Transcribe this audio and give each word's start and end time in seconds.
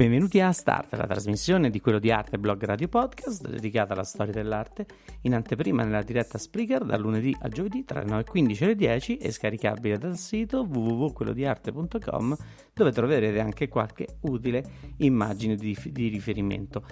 Benvenuti 0.00 0.40
a 0.40 0.50
Start, 0.50 0.94
la 0.94 1.06
trasmissione 1.06 1.68
di 1.68 1.78
quello 1.78 1.98
di 1.98 2.10
arte 2.10 2.38
blog 2.38 2.64
radio 2.64 2.88
podcast 2.88 3.46
dedicata 3.46 3.92
alla 3.92 4.02
storia 4.02 4.32
dell'arte, 4.32 4.86
in 5.24 5.34
anteprima 5.34 5.84
nella 5.84 6.00
diretta 6.00 6.38
Spreaker 6.38 6.84
dal 6.84 7.02
lunedì 7.02 7.36
al 7.38 7.50
giovedì 7.50 7.84
tra 7.84 8.02
le 8.02 8.06
9.15 8.06 8.62
e 8.62 8.66
le 8.68 8.74
10 8.76 9.16
e 9.18 9.30
scaricabile 9.30 9.98
dal 9.98 10.16
sito 10.16 10.62
www.quellodiarte.com 10.62 12.34
dove 12.80 12.92
troverete 12.92 13.40
anche 13.40 13.68
qualche 13.68 14.06
utile 14.20 14.64
immagine 14.98 15.54
di, 15.54 15.76
di 15.90 16.08
riferimento. 16.08 16.82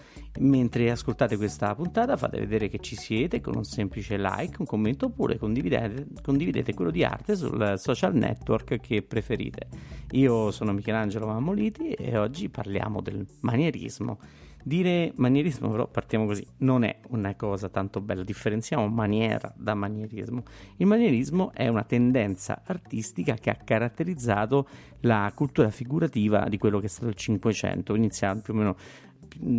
Mentre 0.40 0.90
ascoltate 0.90 1.38
questa 1.38 1.74
puntata 1.74 2.16
fate 2.18 2.38
vedere 2.38 2.68
che 2.68 2.78
ci 2.78 2.94
siete 2.94 3.40
con 3.40 3.56
un 3.56 3.64
semplice 3.64 4.18
like, 4.18 4.56
un 4.58 4.66
commento 4.66 5.06
oppure 5.06 5.38
condividete, 5.38 6.08
condividete 6.22 6.74
quello 6.74 6.90
di 6.90 7.04
arte 7.04 7.36
sul 7.36 7.74
social 7.76 8.14
network 8.14 8.78
che 8.80 9.00
preferite. 9.00 9.68
Io 10.10 10.50
sono 10.50 10.72
Michelangelo 10.72 11.26
Mammoliti 11.26 11.92
e 11.92 12.18
oggi 12.18 12.50
parliamo 12.50 13.00
del 13.00 13.26
manierismo. 13.40 14.18
Dire 14.64 15.12
manierismo, 15.16 15.70
però, 15.70 15.86
partiamo 15.86 16.26
così, 16.26 16.46
non 16.58 16.82
è 16.82 16.98
una 17.08 17.34
cosa 17.36 17.68
tanto 17.68 18.00
bella. 18.00 18.22
Differenziamo 18.22 18.86
maniera 18.88 19.52
da 19.56 19.74
manierismo. 19.74 20.42
Il 20.76 20.86
manierismo 20.86 21.52
è 21.54 21.68
una 21.68 21.84
tendenza 21.84 22.62
artistica 22.66 23.34
che 23.34 23.50
ha 23.50 23.54
caratterizzato 23.54 24.68
la 25.00 25.30
cultura 25.34 25.70
figurativa 25.70 26.48
di 26.48 26.58
quello 26.58 26.80
che 26.80 26.86
è 26.86 26.88
stato 26.88 27.08
il 27.08 27.14
Cinquecento, 27.14 27.94
inizia 27.94 28.34
più 28.34 28.52
o 28.52 28.56
meno 28.56 28.76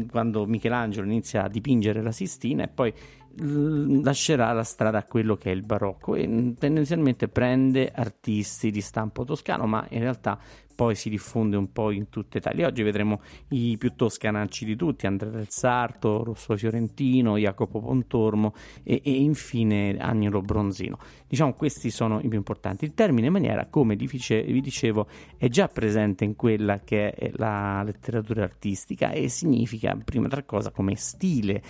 quando 0.09 0.45
Michelangelo 0.45 1.05
inizia 1.05 1.43
a 1.43 1.47
dipingere 1.47 2.01
la 2.01 2.11
Sistina 2.11 2.63
e 2.63 2.67
poi 2.67 2.93
lascerà 3.37 4.51
la 4.51 4.63
strada 4.63 4.99
a 4.99 5.03
quello 5.03 5.35
che 5.35 5.51
è 5.51 5.53
il 5.53 5.63
barocco 5.63 6.15
e 6.15 6.55
tendenzialmente 6.57 7.27
prende 7.27 7.91
artisti 7.93 8.71
di 8.71 8.81
stampo 8.81 9.23
toscano 9.23 9.65
ma 9.65 9.85
in 9.89 9.99
realtà 9.99 10.39
poi 10.79 10.95
si 10.95 11.09
diffonde 11.09 11.57
un 11.57 11.73
po' 11.73 11.91
in 11.91 12.07
tutta 12.07 12.37
Italia. 12.37 12.67
Oggi 12.67 12.83
vedremo 12.83 13.19
i 13.49 13.75
più 13.77 13.95
toscanacci 13.95 14.63
di 14.63 14.77
tutti, 14.77 15.07
Andrea 15.07 15.29
del 15.29 15.49
Sarto, 15.49 16.23
Rosso 16.23 16.55
Fiorentino, 16.55 17.37
Jacopo 17.37 17.81
Pontormo 17.81 18.53
e, 18.81 19.01
e 19.03 19.11
infine 19.11 19.97
Agnolo 19.99 20.41
Bronzino. 20.41 20.97
Diciamo 21.27 21.51
questi 21.51 21.89
sono 21.89 22.21
i 22.21 22.29
più 22.29 22.37
importanti. 22.37 22.85
Il 22.85 22.93
termine 22.93 23.29
maniera, 23.29 23.65
come 23.65 23.97
vi 23.97 24.61
dicevo, 24.61 25.07
è 25.35 25.49
già 25.49 25.67
presente 25.67 26.23
in 26.23 26.37
quella 26.37 26.79
che 26.79 27.11
è 27.11 27.29
la 27.35 27.83
letteratura 27.83 28.43
artistica 28.43 29.11
e 29.11 29.27
significa, 29.27 29.97
prima 30.01 30.29
tra 30.29 30.43
cosa, 30.43 30.71
come 30.71 30.95
stile 30.95 31.61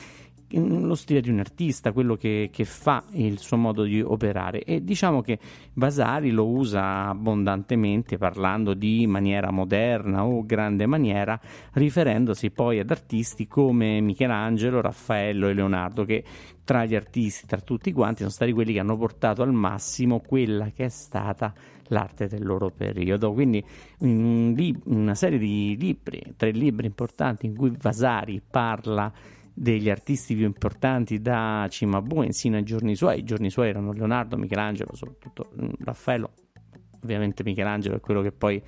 lo 0.51 0.95
stile 0.95 1.21
di 1.21 1.29
un 1.29 1.39
artista, 1.39 1.91
quello 1.91 2.15
che, 2.15 2.49
che, 2.51 2.65
fa 2.65 3.03
il 3.11 3.37
suo 3.37 3.57
modo 3.57 3.83
di 3.83 4.01
operare 4.01 4.63
e 4.63 4.83
diciamo 4.83 5.21
che 5.21 5.37
Vasari 5.73 6.31
lo 6.31 6.47
usa 6.47 7.09
abbondantemente 7.09 8.17
parlando 8.17 8.73
di 8.73 9.05
maniera 9.05 9.51
moderna 9.51 10.25
o 10.25 10.43
grande 10.45 10.85
maniera, 10.87 11.39
riferendosi 11.73 12.49
poi 12.49 12.79
ad 12.79 12.89
artisti 12.89 13.47
come 13.47 14.01
Michelangelo, 14.01 14.81
Raffaello 14.81 15.47
e 15.47 15.53
Leonardo 15.53 16.03
che 16.03 16.23
tra 16.63 16.85
gli 16.85 16.95
artisti, 16.95 17.47
tra 17.47 17.59
tutti 17.59 17.91
quanti, 17.91 18.19
sono 18.19 18.29
stati 18.29 18.51
quelli 18.51 18.73
che 18.73 18.79
hanno 18.79 18.97
portato 18.97 19.41
al 19.41 19.53
massimo 19.53 20.19
quella 20.19 20.69
che 20.69 20.85
è 20.85 20.89
stata 20.89 21.53
l'arte 21.89 22.27
del 22.27 22.45
loro 22.45 22.69
periodo. 22.69 23.33
Quindi 23.33 23.63
una 23.99 25.15
serie 25.15 25.37
di 25.37 25.75
libri, 25.79 26.21
tre 26.37 26.51
libri 26.51 26.85
importanti 26.85 27.45
in 27.45 27.55
cui 27.55 27.73
Vasari 27.75 28.41
parla 28.47 29.11
degli 29.59 29.89
artisti 29.89 30.35
più 30.35 30.45
importanti 30.45 31.19
da 31.19 31.67
Cimabue 31.69 32.31
sino 32.31 32.55
ai 32.55 32.63
giorni 32.63 32.95
suoi. 32.95 33.19
I 33.19 33.23
giorni 33.23 33.49
suoi 33.49 33.67
erano 33.67 33.91
Leonardo, 33.91 34.37
Michelangelo, 34.37 34.95
soprattutto 34.95 35.51
mm, 35.61 35.69
Raffaello. 35.83 36.31
Ovviamente 37.03 37.43
Michelangelo 37.43 37.97
è 37.97 37.99
quello 37.99 38.21
che 38.21 38.31
poi 38.31 38.61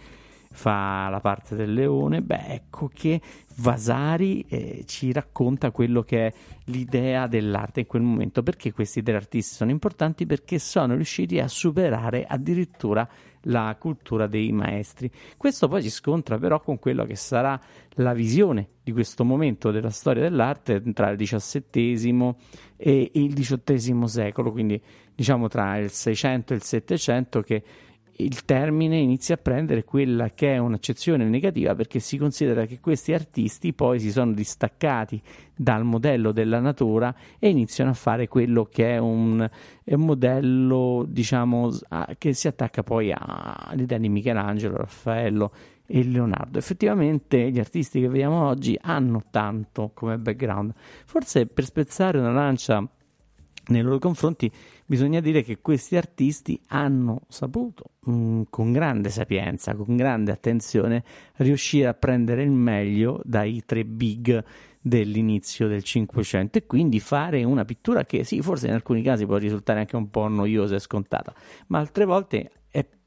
fa 0.51 1.07
la 1.07 1.21
parte 1.21 1.55
del 1.55 1.73
leone. 1.73 2.21
Beh, 2.21 2.45
ecco 2.47 2.89
che 2.93 3.21
Vasari 3.55 4.41
eh, 4.49 4.83
ci 4.85 5.13
racconta 5.13 5.71
quello 5.71 6.01
che 6.01 6.27
è 6.27 6.33
l'idea 6.65 7.27
dell'arte 7.27 7.81
in 7.81 7.85
quel 7.87 8.01
momento. 8.01 8.43
Perché 8.43 8.73
questi 8.73 9.01
tre 9.01 9.15
artisti 9.15 9.55
sono 9.55 9.71
importanti? 9.71 10.25
Perché 10.25 10.59
sono 10.59 10.95
riusciti 10.95 11.39
a 11.39 11.47
superare 11.47 12.25
addirittura 12.25 13.07
la 13.43 13.75
cultura 13.79 14.27
dei 14.27 14.51
maestri. 14.51 15.09
Questo 15.37 15.67
poi 15.67 15.81
si 15.81 15.89
scontra 15.89 16.37
però 16.37 16.59
con 16.59 16.79
quello 16.79 17.05
che 17.05 17.15
sarà 17.15 17.59
la 17.95 18.13
visione 18.13 18.67
di 18.83 18.91
questo 18.91 19.23
momento 19.23 19.71
della 19.71 19.89
storia 19.89 20.23
dell'arte 20.23 20.81
tra 20.93 21.09
il 21.09 21.17
XVII 21.17 22.35
e 22.77 23.11
il 23.13 23.33
XVIII 23.33 24.07
secolo, 24.07 24.51
quindi 24.51 24.81
diciamo 25.13 25.47
tra 25.47 25.77
il 25.77 25.89
600 25.89 26.53
e 26.53 26.55
il 26.55 26.63
700 26.63 27.41
che 27.41 27.63
il 28.17 28.45
termine 28.45 28.97
inizia 28.97 29.35
a 29.35 29.37
prendere 29.37 29.83
quella 29.83 30.29
che 30.31 30.53
è 30.53 30.57
un'accezione 30.57 31.25
negativa 31.25 31.75
perché 31.75 31.99
si 31.99 32.17
considera 32.17 32.65
che 32.65 32.79
questi 32.79 33.13
artisti 33.13 33.73
poi 33.73 33.99
si 33.99 34.11
sono 34.11 34.33
distaccati 34.33 35.21
dal 35.55 35.83
modello 35.83 36.31
della 36.31 36.59
natura 36.59 37.13
e 37.39 37.49
iniziano 37.49 37.91
a 37.91 37.93
fare 37.93 38.27
quello 38.27 38.65
che 38.65 38.95
è 38.95 38.97
un, 38.97 39.47
è 39.83 39.93
un 39.93 40.05
modello 40.05 41.05
diciamo 41.07 41.71
che 42.17 42.33
si 42.33 42.47
attacca 42.47 42.83
poi 42.83 43.13
all'idea 43.15 43.97
di 43.97 44.09
Michelangelo, 44.09 44.77
Raffaello 44.77 45.51
e 45.85 46.03
Leonardo. 46.03 46.57
Effettivamente 46.57 47.51
gli 47.51 47.59
artisti 47.59 47.99
che 47.99 48.07
vediamo 48.07 48.45
oggi 48.47 48.77
hanno 48.81 49.23
tanto 49.29 49.91
come 49.93 50.17
background. 50.17 50.73
Forse 51.05 51.45
per 51.47 51.65
spezzare 51.65 52.17
una 52.17 52.31
lancia 52.31 52.87
nei 53.67 53.81
loro 53.81 53.99
confronti 53.99 54.51
bisogna 54.91 55.21
dire 55.21 55.41
che 55.41 55.61
questi 55.61 55.95
artisti 55.95 56.59
hanno 56.67 57.21
saputo 57.29 57.91
mh, 58.01 58.11
mm, 58.11 58.41
con 58.49 58.73
grande 58.73 59.09
sapienza, 59.09 59.73
con 59.73 59.95
grande 59.95 60.33
attenzione 60.33 61.05
riuscire 61.37 61.87
a 61.87 61.93
prendere 61.93 62.43
il 62.43 62.51
meglio 62.51 63.21
dai 63.23 63.63
tre 63.65 63.85
big 63.85 64.43
dell'inizio 64.81 65.69
del 65.69 65.83
Cinquecento 65.83 66.57
e 66.57 66.65
quindi 66.65 66.99
fare 66.99 67.41
una 67.45 67.63
pittura 67.63 68.03
che 68.03 68.25
sì, 68.25 68.41
forse 68.41 68.67
in 68.67 68.73
alcuni 68.73 69.01
casi 69.01 69.25
può 69.25 69.37
risultare 69.37 69.79
anche 69.79 69.95
un 69.95 70.09
po' 70.09 70.27
noiosa 70.27 70.75
e 70.75 70.79
scontata, 70.79 71.33
ma 71.67 71.79
altre 71.79 72.03
volte 72.03 72.51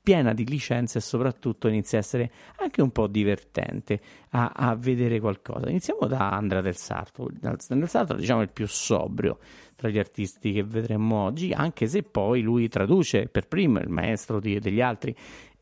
piena 0.04 0.34
di 0.34 0.44
licenze 0.44 0.98
e 0.98 1.00
soprattutto 1.00 1.66
inizia 1.66 1.97
a 1.97 2.03
essere 2.03 2.31
anche 2.59 2.82
un 2.82 2.91
po' 2.91 3.06
divertente 3.06 4.00
a, 4.32 4.53
a 4.54 4.76
vedere 4.76 5.19
qualcosa. 5.19 5.70
Iniziamo 5.70 6.06
da 6.06 6.31
Andrea 6.31 6.60
del 6.60 6.76
Sarto. 6.76 7.31
Del 7.32 7.88
Sarto 7.88 8.12
diciamo 8.12 8.42
il 8.42 8.50
più 8.50 8.66
sobrio 8.69 9.38
tra 9.75 9.88
gli 9.88 9.98
artisti 9.98 10.53
che 10.53 10.62
vedremo 10.62 11.25
oggi, 11.25 11.53
anche 11.53 11.87
se 11.87 12.03
poi 12.03 12.42
lui 12.42 12.69
traduce 12.69 13.28
per 13.28 13.48
primo 13.48 13.78
il 13.78 13.88
maestro 13.88 14.41
di, 14.41 14.59
degli 14.59 14.82
altri 14.82 15.16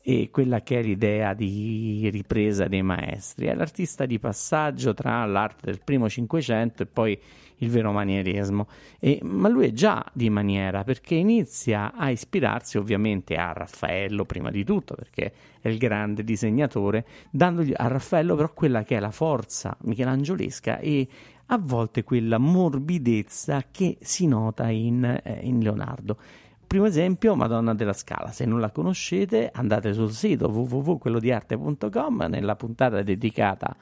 e 0.05 0.29
quella 0.31 0.61
che 0.61 0.79
è 0.79 0.83
l'idea 0.83 1.33
di 1.33 2.09
ripresa 2.11 2.67
dei 2.67 2.81
maestri. 2.81 3.45
È 3.45 3.55
l'artista 3.55 4.05
di 4.05 4.19
passaggio 4.19 4.93
tra 4.93 5.25
l'arte 5.25 5.67
del 5.67 5.79
primo 5.81 6.09
Cinquecento 6.09 6.83
e 6.83 6.85
poi 6.85 7.17
il 7.59 7.69
vero 7.69 7.93
manierismo. 7.93 8.67
E, 8.99 9.19
ma 9.23 9.47
lui 9.47 9.67
è 9.67 9.71
già 9.71 10.05
di 10.11 10.29
maniera 10.29 10.83
perché 10.83 11.15
inizia 11.15 11.93
a 11.95 12.09
ispirarsi 12.09 12.77
ovviamente 12.77 13.35
a 13.35 13.53
Raffaello 13.53 14.25
prima 14.25 14.51
di 14.51 14.65
tutto, 14.65 14.93
perché 14.93 15.33
è 15.61 15.69
il 15.69 15.77
grande 15.77 16.25
disegnatore, 16.25 17.05
dandogli 17.31 17.73
a 17.73 17.87
Raffaello 17.87 18.35
però 18.35 18.51
quella 18.53 18.83
che 18.83 18.97
è 18.97 18.99
la 18.99 19.11
forza 19.11 19.77
michelangiolesca 19.83 20.79
e 20.79 21.07
a 21.45 21.57
volte 21.57 22.03
quella 22.03 22.37
morbidezza 22.37 23.67
che 23.71 23.97
si 24.01 24.27
nota 24.27 24.69
in, 24.69 25.05
eh, 25.05 25.39
in 25.43 25.59
Leonardo. 25.59 26.17
Primo 26.65 26.85
esempio, 26.85 27.35
Madonna 27.35 27.73
della 27.73 27.93
Scala. 27.93 28.31
Se 28.31 28.45
non 28.45 28.59
la 28.59 28.71
conoscete, 28.71 29.51
andate 29.53 29.93
sul 29.93 30.11
sito 30.11 30.47
www.quellodiarte.com 30.47 32.25
nella 32.29 32.55
puntata 32.55 33.01
dedicata 33.01 33.75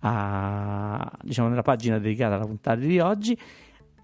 a, 0.00 1.12
diciamo, 1.22 1.48
nella 1.48 1.62
pagina 1.62 1.98
dedicata 1.98 2.36
alla 2.36 2.46
puntata 2.46 2.80
di 2.80 2.98
oggi 3.00 3.38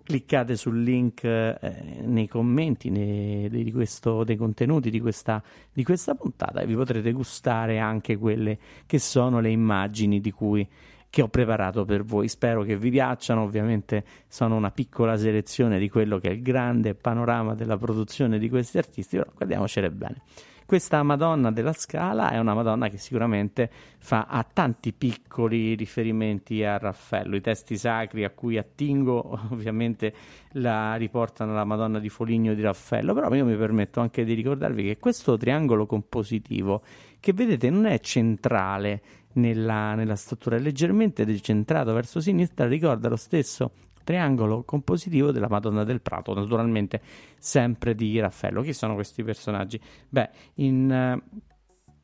cliccate 0.03 0.57
sul 0.57 0.83
link 0.83 1.25
eh, 1.25 2.03
nei 2.05 2.27
commenti 2.29 2.91
nei, 2.91 3.49
di 3.49 3.73
questo, 3.73 4.25
dei 4.25 4.37
contenuti 4.37 4.91
di 4.91 5.01
questa, 5.01 5.43
di 5.73 5.85
questa 5.85 6.15
puntata 6.15 6.61
e 6.61 6.67
vi 6.67 6.75
potrete 6.75 7.13
gustare 7.13 7.79
anche 7.79 8.17
quelle 8.17 8.59
che 8.87 8.99
sono 8.99 9.41
le 9.41 9.51
immagini 9.51 10.21
di 10.21 10.31
cui 10.33 10.69
che 11.13 11.21
ho 11.21 11.29
preparato 11.29 11.85
per 11.85 12.05
voi. 12.05 12.27
Spero 12.27 12.63
che 12.63 12.75
vi 12.79 12.89
piacciono. 12.89 13.43
Ovviamente 13.43 14.03
sono 14.29 14.57
una 14.57 14.71
piccola 14.71 15.19
selezione 15.19 15.79
di 15.79 15.91
quello 15.91 16.17
che 16.19 16.31
è 16.31 16.33
il 16.33 16.41
grande 16.41 16.95
panorama 16.95 17.55
della 17.55 17.77
produzione 17.77 18.39
di 18.39 18.49
questi 18.49 18.79
artisti, 18.79 19.19
però 19.19 19.31
guardiamocele 19.37 19.91
bene. 19.91 20.23
Questa 20.65 21.03
Madonna 21.03 21.51
della 21.51 21.75
Scala 21.75 22.31
è 22.31 22.39
una 22.39 22.55
Madonna 22.55 22.89
che 22.89 22.97
sicuramente 22.97 23.69
fa 23.99 24.25
a 24.27 24.43
tanti 24.43 24.95
piccoli 24.95 25.75
riferimenti 25.75 26.65
a 26.65 26.79
Raffaello. 26.79 27.37
I 27.37 27.43
testi 27.43 27.77
sacri 27.77 28.25
a 28.25 28.31
cui 28.31 28.57
attingo 28.57 29.39
ovviamente 29.53 30.15
la 30.53 30.95
riportano 30.95 31.53
alla 31.53 31.65
Madonna 31.65 31.99
di 31.99 32.09
Foligno 32.09 32.55
di 32.55 32.63
Raffaello, 32.63 33.13
però 33.13 33.35
io 33.35 33.45
mi 33.45 33.55
permetto 33.55 34.01
anche 34.01 34.25
di 34.25 34.33
ricordarvi 34.33 34.83
che 34.83 34.97
questo 34.97 35.37
triangolo 35.37 35.85
compositivo 35.85 36.81
che 37.21 37.33
vedete 37.35 37.69
non 37.69 37.85
è 37.85 38.01
centrale 38.01 39.01
nella, 39.35 39.95
nella 39.95 40.17
struttura, 40.17 40.59
leggermente 40.59 41.25
decentrato 41.25 41.93
verso 41.93 42.21
sinistra, 42.21 42.67
ricorda 42.67 43.09
lo 43.09 43.17
stesso 43.17 43.73
triangolo 44.05 44.65
compositivo 44.65 45.31
della 45.31 45.49
Madonna 45.49 45.85
del 45.85 46.01
Prato, 46.01 46.35
naturalmente 46.35 47.01
sempre 47.39 47.95
di 47.95 48.19
Raffaello. 48.19 48.63
Chi 48.63 48.73
sono 48.73 48.95
questi 48.95 49.23
personaggi? 49.23 49.81
Beh, 50.09 50.29
in, 50.55 51.21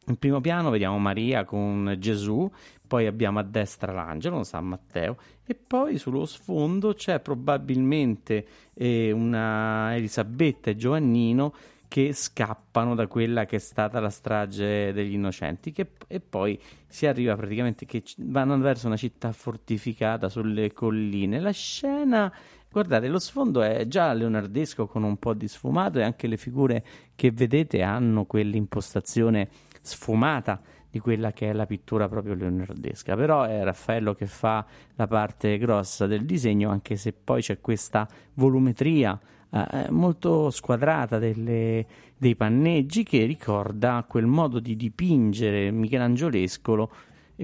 in 0.06 0.16
primo 0.16 0.40
piano 0.40 0.70
vediamo 0.70 0.98
Maria 0.98 1.44
con 1.44 1.96
Gesù, 1.98 2.50
poi 2.86 3.06
abbiamo 3.06 3.38
a 3.38 3.42
destra 3.42 3.92
l'angelo, 3.92 4.42
San 4.44 4.66
Matteo, 4.66 5.18
e 5.44 5.54
poi 5.54 5.98
sullo 5.98 6.24
sfondo 6.24 6.94
c'è 6.94 7.20
probabilmente 7.20 8.46
eh, 8.74 9.10
una 9.12 9.94
Elisabetta 9.94 10.70
e 10.70 10.76
Giovannino 10.76 11.54
che 11.88 12.12
scappano 12.12 12.94
da 12.94 13.06
quella 13.06 13.46
che 13.46 13.56
è 13.56 13.58
stata 13.58 13.98
la 13.98 14.10
strage 14.10 14.92
degli 14.92 15.14
innocenti 15.14 15.72
che, 15.72 15.92
e 16.06 16.20
poi 16.20 16.60
si 16.86 17.06
arriva 17.06 17.34
praticamente 17.34 17.86
che 17.86 18.02
vanno 18.18 18.58
verso 18.58 18.86
una 18.86 18.96
città 18.96 19.32
fortificata 19.32 20.28
sulle 20.28 20.72
colline. 20.74 21.40
La 21.40 21.50
scena, 21.50 22.32
guardate, 22.70 23.08
lo 23.08 23.18
sfondo 23.18 23.62
è 23.62 23.88
già 23.88 24.12
leonardesco 24.12 24.86
con 24.86 25.02
un 25.02 25.16
po' 25.16 25.32
di 25.32 25.48
sfumato 25.48 25.98
e 25.98 26.02
anche 26.02 26.26
le 26.26 26.36
figure 26.36 26.84
che 27.14 27.30
vedete 27.30 27.82
hanno 27.82 28.26
quell'impostazione 28.26 29.48
sfumata 29.80 30.60
di 30.90 30.98
quella 31.00 31.32
che 31.32 31.50
è 31.50 31.52
la 31.52 31.66
pittura 31.66 32.06
proprio 32.08 32.34
leonardesca. 32.34 33.16
Però 33.16 33.44
è 33.44 33.62
Raffaello 33.62 34.14
che 34.14 34.26
fa 34.26 34.64
la 34.94 35.06
parte 35.06 35.56
grossa 35.56 36.06
del 36.06 36.26
disegno, 36.26 36.70
anche 36.70 36.96
se 36.96 37.12
poi 37.12 37.40
c'è 37.40 37.60
questa 37.60 38.06
volumetria 38.34 39.18
eh, 39.50 39.90
molto 39.90 40.50
squadrata 40.50 41.18
delle, 41.18 41.86
dei 42.16 42.36
panneggi 42.36 43.02
che 43.02 43.24
ricorda 43.24 44.04
quel 44.08 44.26
modo 44.26 44.58
di 44.58 44.76
dipingere 44.76 45.70
michelangiolesco 45.70 46.90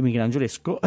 michelangiolesco 0.01 0.81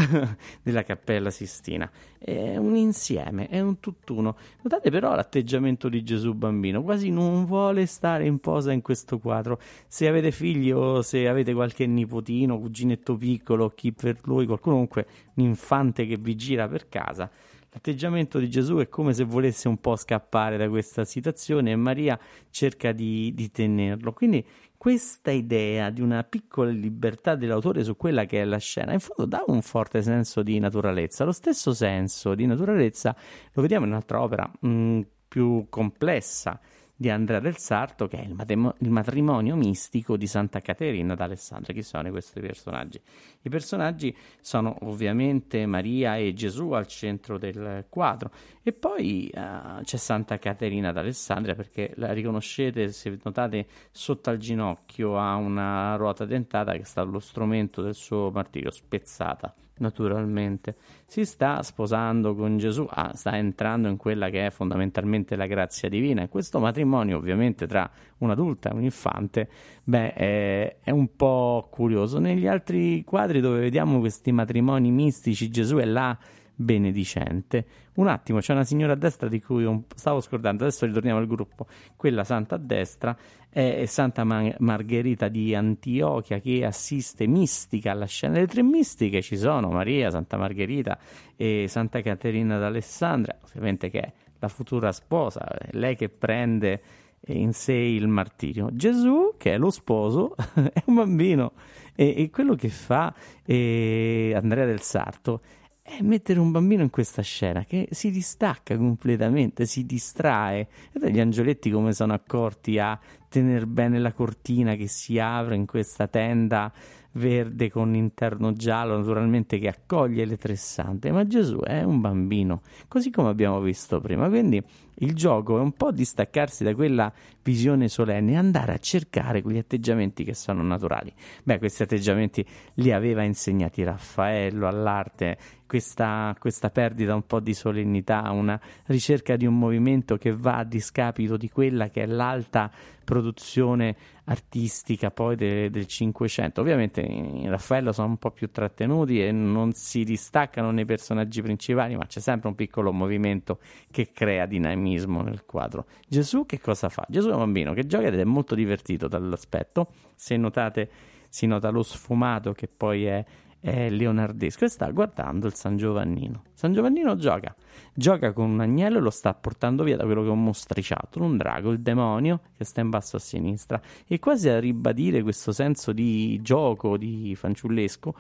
della 0.61 0.83
Cappella 0.83 1.29
Sistina. 1.29 1.89
È 2.17 2.57
un 2.57 2.75
insieme, 2.75 3.47
è 3.47 3.59
un 3.59 3.79
tutt'uno. 3.79 4.35
Notate 4.61 4.89
però 4.89 5.15
l'atteggiamento 5.15 5.87
di 5.87 6.03
Gesù 6.03 6.33
bambino, 6.33 6.83
quasi 6.83 7.09
non 7.09 7.45
vuole 7.45 7.85
stare 7.85 8.25
in 8.25 8.39
posa 8.39 8.71
in 8.71 8.81
questo 8.81 9.19
quadro. 9.19 9.59
Se 9.87 10.07
avete 10.07 10.31
figli 10.31 10.71
o 10.71 11.01
se 11.01 11.27
avete 11.27 11.53
qualche 11.53 11.85
nipotino, 11.85 12.59
cuginetto 12.59 13.15
piccolo, 13.15 13.69
chi 13.69 13.93
per 13.93 14.17
lui, 14.23 14.45
qualcuno 14.45 14.75
comunque, 14.75 15.07
un 15.35 15.45
infante 15.45 16.05
che 16.05 16.17
vi 16.17 16.35
gira 16.35 16.67
per 16.67 16.89
casa, 16.89 17.29
L'atteggiamento 17.77 18.39
di 18.39 18.49
Gesù 18.49 18.77
è 18.77 18.89
come 18.89 19.13
se 19.13 19.23
volesse 19.23 19.67
un 19.67 19.79
po' 19.79 19.95
scappare 19.95 20.57
da 20.57 20.67
questa 20.67 21.05
situazione 21.05 21.69
e 21.69 21.75
Maria 21.75 22.19
cerca 22.49 22.91
di, 22.91 23.31
di 23.35 23.51
tenerlo. 23.51 24.13
Quindi 24.13 24.43
questa 24.75 25.29
idea 25.29 25.91
di 25.91 26.01
una 26.01 26.23
piccola 26.23 26.71
libertà 26.71 27.35
dell'autore 27.35 27.83
su 27.83 27.95
quella 27.95 28.25
che 28.25 28.41
è 28.41 28.45
la 28.45 28.57
scena, 28.57 28.93
in 28.93 28.99
fondo 28.99 29.25
dà 29.25 29.43
un 29.45 29.61
forte 29.61 30.01
senso 30.01 30.41
di 30.41 30.57
naturalezza. 30.57 31.23
Lo 31.23 31.31
stesso 31.31 31.71
senso 31.71 32.33
di 32.33 32.47
naturalezza 32.47 33.15
lo 33.53 33.61
vediamo 33.61 33.85
in 33.85 33.91
un'altra 33.91 34.23
opera 34.23 34.51
mh, 34.59 34.67
mm, 34.67 35.01
più 35.27 35.67
complessa 35.69 36.59
di 36.99 37.11
Andrea 37.11 37.39
del 37.39 37.57
Sarto, 37.57 38.07
che 38.07 38.17
è 38.17 38.25
il, 38.25 38.89
matrimonio 38.89 39.55
mistico 39.55 40.17
di 40.17 40.25
Santa 40.25 40.61
Caterina 40.61 41.13
d'Alessandria. 41.13 41.75
Chi 41.75 41.83
sono 41.83 42.09
questi 42.09 42.39
personaggi? 42.39 42.99
I 43.47 43.49
personaggi 43.49 44.15
sono 44.41 44.75
ovviamente 44.81 45.65
Maria 45.65 46.17
e 46.17 46.33
Gesù 46.33 46.71
al 46.71 46.85
centro 46.85 47.37
del 47.37 47.85
quadro 47.89 48.29
e 48.61 48.73
poi 48.73 49.31
uh, 49.33 49.81
c'è 49.81 49.97
Santa 49.97 50.37
Caterina 50.37 50.91
d'Alessandria 50.91 51.55
perché 51.55 51.93
la 51.95 52.11
riconoscete, 52.11 52.91
se 52.91 53.17
notate, 53.23 53.67
sotto 53.91 54.29
al 54.29 54.37
ginocchio 54.37 55.17
ha 55.17 55.35
una 55.35 55.95
ruota 55.95 56.25
dentata 56.25 56.73
che 56.73 56.83
sta 56.83 57.01
allo 57.01 57.19
strumento 57.19 57.81
del 57.81 57.95
suo 57.95 58.29
martirio, 58.31 58.69
spezzata 58.69 59.55
naturalmente. 59.77 60.75
Si 61.05 61.25
sta 61.25 61.63
sposando 61.63 62.35
con 62.35 62.57
Gesù, 62.57 62.85
ah, 62.89 63.13
sta 63.15 63.37
entrando 63.37 63.87
in 63.87 63.97
quella 63.97 64.29
che 64.29 64.47
è 64.47 64.49
fondamentalmente 64.49 65.35
la 65.35 65.47
grazia 65.47 65.89
divina 65.89 66.21
e 66.21 66.29
questo 66.29 66.59
matrimonio 66.59 67.17
ovviamente 67.17 67.65
tra 67.65 67.89
un'adulta 68.17 68.69
e 68.69 68.73
un 68.73 68.83
infante, 68.83 69.49
beh, 69.83 70.13
è, 70.13 70.77
è 70.81 70.91
un 70.91 71.15
po' 71.15 71.67
curioso. 71.71 72.19
Negli 72.19 72.47
altri 72.47 73.03
quadri 73.03 73.36
dove 73.39 73.59
vediamo 73.59 73.99
questi 73.99 74.31
matrimoni 74.31 74.91
mistici, 74.91 75.49
Gesù 75.49 75.77
è 75.77 75.85
là 75.85 76.17
benedicente. 76.57 77.65
Un 77.95 78.07
attimo, 78.07 78.39
c'è 78.39 78.53
una 78.53 78.63
signora 78.63 78.93
a 78.93 78.95
destra 78.95 79.29
di 79.29 79.41
cui 79.41 79.85
stavo 79.95 80.19
scordando, 80.21 80.63
adesso 80.63 80.85
ritorniamo 80.85 81.19
al 81.19 81.27
gruppo. 81.27 81.67
Quella 81.95 82.23
santa 82.23 82.55
a 82.55 82.57
destra 82.57 83.15
è 83.49 83.85
Santa 83.85 84.23
Mar- 84.23 84.55
Margherita 84.59 85.29
di 85.29 85.55
Antiochia 85.55 86.39
che 86.39 86.65
assiste 86.65 87.25
mistica 87.27 87.91
alla 87.91 88.05
scena. 88.05 88.33
Le 88.35 88.47
tre 88.47 88.63
mistiche 88.63 89.21
ci 89.21 89.37
sono, 89.37 89.69
Maria, 89.69 90.09
Santa 90.09 90.37
Margherita 90.37 90.97
e 91.35 91.65
Santa 91.67 92.01
Caterina 92.01 92.57
d'Alessandria, 92.57 93.37
ovviamente 93.45 93.89
che 93.89 93.99
è 93.99 94.11
la 94.39 94.47
futura 94.47 94.91
sposa, 94.91 95.47
lei 95.71 95.95
che 95.95 96.09
prende 96.09 96.81
in 97.27 97.53
sé 97.53 97.73
il 97.73 98.07
martirio. 98.07 98.69
Gesù, 98.71 99.33
che 99.37 99.53
è 99.53 99.57
lo 99.57 99.71
sposo, 99.71 100.35
è 100.53 100.83
un 100.85 100.95
bambino 100.95 101.53
e, 101.99 102.13
e 102.15 102.29
quello 102.29 102.53
che 102.53 102.69
fa 102.69 103.11
eh, 103.43 104.31
Andrea 104.35 104.65
del 104.65 104.81
Sarto 104.81 105.41
è 105.81 106.01
mettere 106.01 106.39
un 106.39 106.51
bambino 106.51 106.83
in 106.83 106.89
questa 106.91 107.21
scena 107.21 107.63
che 107.63 107.87
si 107.91 108.11
distacca 108.11 108.77
completamente, 108.77 109.65
si 109.65 109.85
distrae. 109.85 110.67
Vedete 110.91 111.11
gli 111.11 111.19
angioletti 111.19 111.71
come 111.71 111.93
sono 111.93 112.13
accorti 112.13 112.77
a 112.77 112.99
tenere 113.29 113.65
bene 113.65 113.97
la 113.97 114.11
cortina 114.11 114.75
che 114.75 114.87
si 114.87 115.17
apre 115.17 115.55
in 115.55 115.65
questa 115.65 116.07
tenda 116.07 116.71
verde 117.17 117.69
con 117.69 117.95
interno 117.95 118.53
giallo, 118.53 118.97
naturalmente 118.97 119.59
che 119.59 119.67
accoglie 119.67 120.25
le 120.25 120.37
tre 120.37 120.55
sante, 120.55 121.11
ma 121.11 121.25
Gesù 121.27 121.59
è 121.59 121.83
un 121.83 121.99
bambino, 121.99 122.61
così 122.87 123.09
come 123.09 123.29
abbiamo 123.29 123.59
visto 123.59 123.99
prima. 123.99 124.29
Quindi 124.29 124.63
il 124.99 125.13
gioco 125.13 125.57
è 125.57 125.61
un 125.61 125.73
po' 125.73 125.91
distaccarsi 125.91 126.63
da 126.63 126.73
quella 126.73 127.11
visione 127.43 127.87
solenne 127.87 128.31
e 128.31 128.35
andare 128.35 128.73
a 128.73 128.77
cercare 128.77 129.41
quegli 129.41 129.57
atteggiamenti 129.57 130.23
che 130.23 130.33
sono 130.33 130.63
naturali. 130.63 131.13
Beh, 131.43 131.59
questi 131.59 131.83
atteggiamenti 131.83 132.45
li 132.75 132.91
aveva 132.91 133.23
insegnati 133.23 133.83
Raffaello 133.83 134.67
all'arte, 134.67 135.37
questa, 135.67 136.35
questa 136.39 136.69
perdita 136.69 137.13
un 137.13 137.27
po' 137.27 137.39
di 137.39 137.53
solennità, 137.53 138.29
una 138.31 138.59
ricerca 138.85 139.35
di 139.35 139.45
un 139.45 139.57
movimento 139.57 140.17
che 140.17 140.31
va 140.35 140.57
a 140.57 140.63
discapito 140.63 141.37
di 141.37 141.49
quella 141.49 141.89
che 141.89 142.03
è 142.03 142.05
l'alta 142.05 142.71
produzione 143.03 143.95
artistica 144.29 145.11
poi 145.11 145.35
de, 145.35 145.69
del 145.69 145.87
Cinquecento. 145.87 146.61
Ovviamente 146.61 147.01
in 147.01 147.49
Raffaello 147.49 147.91
sono 147.91 148.09
un 148.09 148.17
po' 148.17 148.31
più 148.31 148.51
trattenuti 148.51 149.23
e 149.23 149.31
non 149.31 149.73
si 149.73 150.03
distaccano 150.03 150.71
nei 150.71 150.85
personaggi 150.85 151.41
principali, 151.41 151.95
ma 151.95 152.05
c'è 152.05 152.19
sempre 152.19 152.49
un 152.49 152.55
piccolo 152.55 152.91
movimento 152.91 153.59
che 153.91 154.11
crea 154.11 154.45
dinamismo 154.45 155.21
nel 155.21 155.45
quadro. 155.45 155.85
Gesù 156.07 156.45
che 156.45 156.59
cosa 156.59 156.89
fa? 156.89 157.05
Gesù 157.09 157.29
è 157.29 157.33
un 157.33 157.39
bambino 157.39 157.73
che 157.73 157.85
gioca 157.85 158.07
ed 158.07 158.19
è 158.19 158.23
molto 158.23 158.55
divertito 158.55 159.07
dall'aspetto. 159.07 159.87
Se 160.15 160.35
notate 160.35 160.89
si 161.29 161.45
nota 161.45 161.69
lo 161.69 161.83
sfumato 161.83 162.53
che 162.53 162.67
poi 162.67 163.05
è 163.05 163.25
è 163.67 163.89
leonardesco 163.89 164.63
e 164.63 164.69
sta 164.69 164.89
guardando 164.91 165.45
il 165.45 165.53
San 165.53 165.75
Giovannino. 165.75 166.43
San 166.53 166.71
Giovannino 166.71 167.17
gioca, 167.17 167.53
gioca 167.93 168.31
con 168.31 168.49
un 168.49 168.61
agnello 168.61 168.99
e 168.99 169.01
lo 169.01 169.09
sta 169.09 169.33
portando 169.33 169.83
via 169.83 169.97
da 169.97 170.05
quello 170.05 170.21
che 170.21 170.29
è 170.29 170.31
un 170.31 170.43
mostriciattolo, 170.45 171.25
un 171.25 171.35
drago, 171.35 171.71
il 171.71 171.81
demonio 171.81 172.39
che 172.55 172.63
sta 172.63 172.79
in 172.79 172.89
basso 172.89 173.17
a 173.17 173.19
sinistra 173.19 173.81
e 174.07 174.19
quasi 174.19 174.47
a 174.47 174.57
ribadire 174.57 175.21
questo 175.21 175.51
senso 175.51 175.91
di 175.91 176.39
gioco, 176.41 176.95
di 176.95 177.35
fanciullesco. 177.35 178.15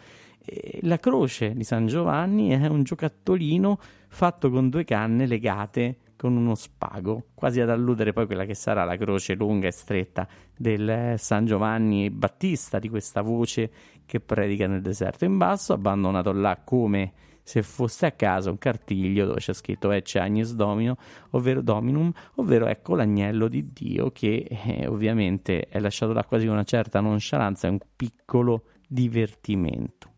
la 0.81 0.99
croce 0.99 1.53
di 1.53 1.63
San 1.63 1.87
Giovanni 1.87 2.49
è 2.49 2.67
un 2.67 2.83
giocattolino 2.83 3.79
fatto 4.09 4.49
con 4.49 4.69
due 4.69 4.83
canne 4.83 5.27
legate 5.27 5.99
con 6.17 6.35
uno 6.35 6.55
spago, 6.55 7.27
quasi 7.35 7.61
ad 7.61 7.69
alludere 7.69 8.11
poi 8.11 8.25
quella 8.25 8.43
che 8.43 8.55
sarà 8.55 8.83
la 8.83 8.97
croce 8.97 9.35
lunga 9.35 9.67
e 9.67 9.71
stretta 9.71 10.27
del 10.57 11.13
San 11.17 11.45
Giovanni 11.45 12.09
Battista, 12.09 12.79
di 12.79 12.89
questa 12.89 13.21
voce 13.21 13.71
che 14.07 14.19
predica 14.19 14.65
nel 14.65 14.81
deserto. 14.81 15.25
In 15.25 15.37
basso, 15.37 15.73
abbandonato 15.73 16.31
là 16.31 16.59
come 16.63 17.13
se 17.43 17.61
fosse 17.61 18.07
a 18.07 18.11
casa 18.11 18.49
un 18.49 18.57
cartiglio 18.57 19.25
dove 19.25 19.39
c'è 19.39 19.53
scritto 19.53 19.91
Ecce 19.91 20.19
Agnes 20.19 20.53
Domino, 20.53 20.97
ovvero 21.29 21.61
Dominum, 21.61 22.11
ovvero 22.35 22.65
ecco 22.65 22.95
l'agnello 22.95 23.47
di 23.47 23.71
Dio 23.71 24.11
che 24.11 24.47
eh, 24.49 24.85
ovviamente 24.87 25.67
è 25.69 25.79
lasciato 25.79 26.11
là 26.11 26.25
quasi 26.25 26.45
con 26.45 26.55
una 26.55 26.65
certa 26.65 26.99
nonchalance, 26.99 27.67
è 27.67 27.69
un 27.69 27.79
piccolo 27.95 28.63
divertimento. 28.85 30.11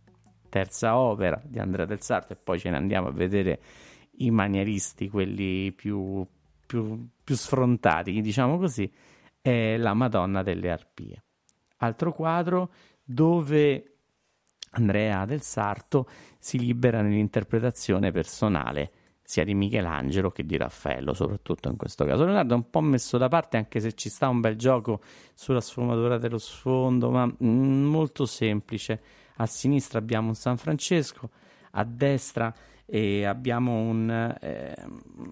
Terza 0.50 0.98
opera 0.98 1.39
di 1.43 1.60
Andrea 1.60 1.86
del 1.86 2.01
Sarto 2.01 2.34
e 2.34 2.36
poi 2.36 2.58
ce 2.58 2.72
ne 2.72 2.77
andiamo 2.77 3.10
a 3.10 3.12
vedere 3.12 3.60
i 4.17 4.31
manieristi, 4.31 5.08
quelli 5.08 5.72
più, 5.74 6.25
più, 6.65 7.10
più 7.24 7.36
sfrontati, 7.36 8.22
diciamo 8.22 8.58
così, 8.58 8.91
è 9.39 9.77
la 9.77 9.93
Madonna 9.93 10.41
delle 10.41 10.72
Arpie. 10.72 11.24
Altro 11.77 12.12
quadro 12.12 12.72
dove 13.12 13.96
Andrea 14.72 15.25
del 15.25 15.42
Sarto 15.42 16.08
si 16.38 16.60
libera 16.60 17.01
nell'interpretazione 17.01 18.12
personale 18.12 18.92
sia 19.24 19.44
di 19.44 19.56
Michelangelo 19.56 20.30
che 20.30 20.46
di 20.46 20.58
Raffaello, 20.58 21.13
soprattutto 21.13 21.70
in 21.70 21.75
questo 21.75 22.06
caso. 22.06 22.24
Leonardo 22.24 22.54
è 22.54 22.58
un 22.58 22.70
po' 22.70 22.82
messo 22.82 23.18
da 23.18 23.28
parte 23.28 23.58
anche 23.58 23.80
se 23.80 23.94
ci 23.94 24.10
sta 24.10 24.28
un 24.28 24.42
bel 24.42 24.56
gioco 24.56 25.01
sulla 25.34 25.62
sfumatura 25.62 26.18
dello 26.18 26.38
sfondo, 26.38 27.10
ma 27.10 27.25
mm, 27.25 27.84
molto 27.86 28.25
semplice. 28.25 29.01
A 29.38 29.46
sinistra 29.48 29.98
abbiamo 30.00 30.28
un 30.28 30.36
San 30.36 30.58
Francesco, 30.58 31.30
a 31.72 31.84
destra 31.84 32.54
eh, 32.86 33.25
abbiamo 33.25 33.80
un 33.80 34.38
eh, 34.39 34.75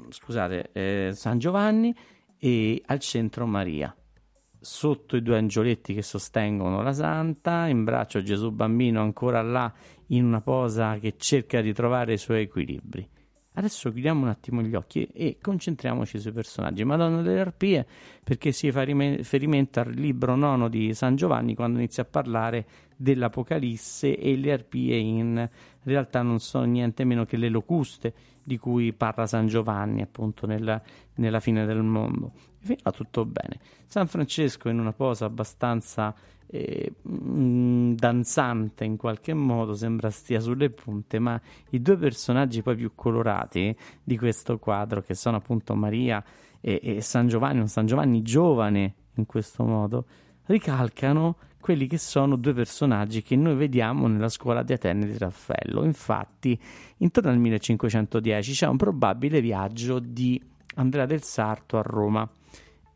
scusate, 0.10 0.70
eh, 0.72 1.12
San 1.14 1.38
Giovanni 1.38 1.96
e 2.38 2.82
al 2.86 3.00
centro 3.00 3.46
Maria 3.46 3.96
sotto 4.60 5.16
i 5.16 5.22
due 5.22 5.38
angioletti 5.38 5.94
che 5.94 6.02
sostengono 6.02 6.82
la 6.82 6.94
santa, 6.94 7.68
in 7.68 7.84
braccio 7.84 8.22
Gesù 8.22 8.52
bambino 8.52 9.02
ancora 9.02 9.42
là 9.42 9.72
in 10.08 10.26
una 10.26 10.42
posa 10.42 10.98
che 11.00 11.16
cerca 11.18 11.62
di 11.62 11.74
trovare 11.74 12.14
i 12.14 12.18
suoi 12.18 12.42
equilibri. 12.42 13.08
Adesso 13.58 13.92
chiudiamo 13.92 14.22
un 14.22 14.28
attimo 14.28 14.62
gli 14.62 14.76
occhi 14.76 15.08
e, 15.12 15.40
concentriamoci 15.42 16.20
sui 16.20 16.32
personaggi. 16.32 16.84
Madonna 16.84 17.24
delle 17.24 17.40
Arpie, 17.40 17.88
perché 18.24 18.52
si 18.52 18.72
fa 18.72 18.84
riferimento 18.84 19.80
al 19.80 19.90
libro 19.94 20.36
nono 20.36 20.70
di 20.70 20.94
San 20.94 21.16
Giovanni 21.16 21.56
quando 21.56 21.80
inizia 21.80 22.04
a 22.04 22.06
parlare 22.06 22.68
dell'Apocalisse 22.96 24.16
e 24.16 24.36
le 24.36 24.52
arpie 24.52 24.98
in 24.98 25.50
realtà 25.84 26.22
non 26.22 26.40
sono 26.40 26.66
niente 26.66 27.04
meno 27.04 27.26
che 27.26 27.38
le 27.38 27.50
locuste 27.50 28.14
di 28.48 28.58
cui 28.58 28.94
parla 28.94 29.28
San 29.28 29.48
Giovanni 29.48 30.02
appunto 30.02 30.48
nella, 30.48 30.82
nella 31.16 31.42
fine 31.42 31.66
del 31.66 31.84
mondo. 31.84 32.32
Fino 32.60 32.80
a 32.84 32.92
tutto 32.92 33.26
bene. 33.26 33.60
San 33.88 34.08
Francesco 34.08 34.70
in 34.70 34.80
una 34.80 34.94
posa 34.94 35.26
abbastanza 35.26 36.16
eh, 36.46 36.94
mm, 37.10 37.92
danzante 37.96 38.86
in 38.86 38.96
qualche 38.96 39.34
modo, 39.34 39.74
sembra 39.74 40.10
stia 40.12 40.40
sulle 40.40 40.70
punte, 40.70 41.20
ma 41.20 41.38
i 41.72 41.82
due 41.82 41.98
personaggi 41.98 42.62
poi 42.62 42.78
più 42.78 42.94
colorati 42.96 43.76
di 44.02 44.18
questo 44.18 44.58
quadro, 44.60 45.02
che 45.02 45.14
sono 45.14 45.36
appunto 45.36 45.76
Maria 45.76 46.24
e, 46.62 46.80
e 46.82 47.02
San 47.02 47.28
Giovanni, 47.28 47.60
un 47.60 47.68
San 47.68 47.86
Giovanni 47.86 48.22
giovane 48.22 48.94
in 49.16 49.26
questo 49.26 49.66
modo, 49.66 50.06
ricalcano 50.48 51.38
quelli 51.60 51.88
che 51.88 51.98
sono 51.98 52.36
due 52.38 52.54
personaggi 52.54 53.22
che 53.22 53.36
noi 53.36 53.56
vediamo 53.56 54.08
nella 54.08 54.30
scuola 54.30 54.64
di 54.64 54.74
Atene 54.74 55.06
di 55.06 55.18
Raffaello. 55.18 55.84
Infatti, 55.84 56.60
intorno 56.98 57.30
al 57.30 57.38
1510 57.38 58.54
c'è 58.54 58.68
un 58.68 58.78
probabile 58.78 59.42
viaggio 59.42 60.00
di 60.00 60.42
Andrea 60.76 61.06
del 61.06 61.24
Sarto 61.24 61.78
a 61.78 61.82
Roma 61.82 62.30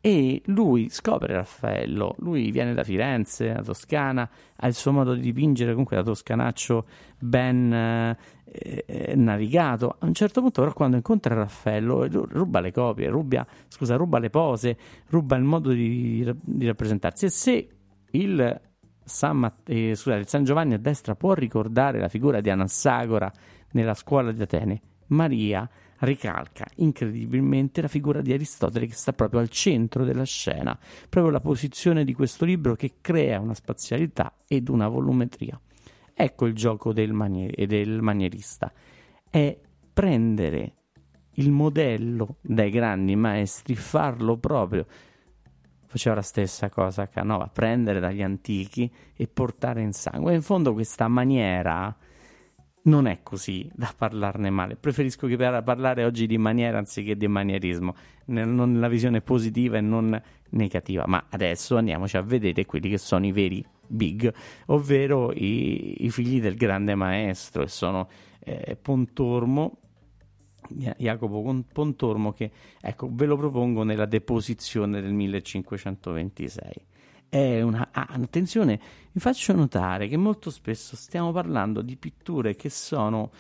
e 0.03 0.41
lui 0.45 0.89
scopre 0.89 1.33
Raffaello, 1.33 2.15
lui 2.19 2.49
viene 2.49 2.73
da 2.73 2.83
Firenze, 2.83 3.53
da 3.53 3.61
Toscana, 3.61 4.27
ha 4.55 4.67
il 4.67 4.73
suo 4.73 4.91
modo 4.91 5.13
di 5.13 5.21
dipingere, 5.21 5.71
comunque 5.71 5.95
da 5.95 6.01
toscanaccio 6.01 6.87
ben 7.19 7.71
eh, 7.71 8.17
eh, 8.43 9.15
navigato. 9.15 9.97
A 9.99 10.07
un 10.07 10.15
certo 10.15 10.41
punto 10.41 10.61
però 10.61 10.73
quando 10.73 10.95
incontra 10.95 11.35
Raffaello 11.35 12.07
ruba 12.27 12.59
le 12.61 12.71
copie, 12.71 13.09
ruba, 13.09 13.45
scusa, 13.67 13.95
ruba 13.95 14.17
le 14.17 14.31
pose, 14.31 14.75
ruba 15.09 15.35
il 15.35 15.43
modo 15.43 15.71
di, 15.71 16.27
di 16.41 16.65
rappresentarsi 16.65 17.25
e 17.25 17.29
se 17.29 17.69
il 18.11 18.61
San, 19.03 19.37
Matt- 19.37 19.69
eh, 19.69 19.93
scusate, 19.93 20.19
il 20.21 20.27
San 20.27 20.43
Giovanni 20.43 20.73
a 20.73 20.79
destra 20.79 21.13
può 21.13 21.33
ricordare 21.33 21.99
la 21.99 22.07
figura 22.07 22.41
di 22.41 22.49
Anassagora 22.49 23.31
nella 23.73 23.93
scuola 23.93 24.31
di 24.31 24.41
Atene, 24.41 24.81
Maria 25.07 25.69
ricalca 26.01 26.65
incredibilmente 26.75 27.81
la 27.81 27.87
figura 27.87 28.21
di 28.21 28.33
Aristotele 28.33 28.87
che 28.87 28.93
sta 28.93 29.13
proprio 29.13 29.39
al 29.39 29.49
centro 29.49 30.03
della 30.03 30.23
scena, 30.23 30.77
proprio 31.09 31.31
la 31.31 31.39
posizione 31.39 32.03
di 32.03 32.13
questo 32.13 32.45
libro 32.45 32.75
che 32.75 32.95
crea 33.01 33.39
una 33.39 33.53
spazialità 33.53 34.33
ed 34.47 34.69
una 34.69 34.87
volumetria. 34.87 35.59
Ecco 36.13 36.45
il 36.45 36.53
gioco 36.53 36.93
del, 36.93 37.13
manier- 37.13 37.65
del 37.65 38.01
manierista, 38.01 38.71
è 39.29 39.57
prendere 39.93 40.75
il 41.35 41.51
modello 41.51 42.37
dai 42.41 42.69
grandi 42.69 43.15
maestri, 43.15 43.75
farlo 43.75 44.37
proprio. 44.37 44.85
Faceva 45.85 46.15
la 46.15 46.21
stessa 46.21 46.69
cosa 46.69 47.07
Canova, 47.07 47.47
prendere 47.47 47.99
dagli 47.99 48.21
antichi 48.21 48.91
e 49.15 49.27
portare 49.27 49.81
in 49.81 49.91
sangue. 49.91 50.33
In 50.33 50.41
fondo 50.41 50.73
questa 50.73 51.07
maniera 51.07 51.95
non 52.83 53.05
è 53.05 53.19
così 53.21 53.69
da 53.73 53.93
parlarne 53.95 54.49
male. 54.49 54.75
Preferisco 54.75 55.27
che 55.27 55.37
parlare 55.37 56.03
oggi 56.03 56.25
di 56.25 56.37
maniera 56.37 56.77
anziché 56.77 57.15
di 57.15 57.27
manierismo, 57.27 57.95
nella 58.25 58.87
visione 58.87 59.21
positiva 59.21 59.77
e 59.77 59.81
non 59.81 60.19
negativa. 60.49 61.05
Ma 61.07 61.25
adesso 61.29 61.77
andiamoci 61.77 62.17
a 62.17 62.21
vedere 62.21 62.65
quelli 62.65 62.89
che 62.89 62.97
sono 62.97 63.25
i 63.25 63.31
veri 63.31 63.63
big, 63.85 64.33
ovvero 64.67 65.31
i, 65.33 66.05
i 66.05 66.09
figli 66.09 66.41
del 66.41 66.55
grande 66.55 66.95
maestro, 66.95 67.63
e 67.63 67.67
sono 67.67 68.07
eh, 68.39 68.77
Pontormo. 68.81 69.77
Jacopo 70.97 71.63
Pontormo 71.73 72.31
che 72.31 72.51
ecco 72.79 73.09
ve 73.11 73.25
lo 73.25 73.35
propongo 73.35 73.83
nella 73.83 74.05
deposizione 74.05 75.01
del 75.01 75.11
1526 75.11 76.85
è 77.31 77.61
una... 77.61 77.87
Ah, 77.93 78.09
attenzione, 78.09 78.77
vi 79.13 79.19
faccio 79.21 79.55
notare 79.55 80.09
che 80.09 80.17
molto 80.17 80.49
spesso 80.49 80.97
stiamo 80.97 81.31
parlando 81.31 81.81
di 81.81 81.95
pitture 81.95 82.57
che 82.57 82.69
sono 82.69 83.31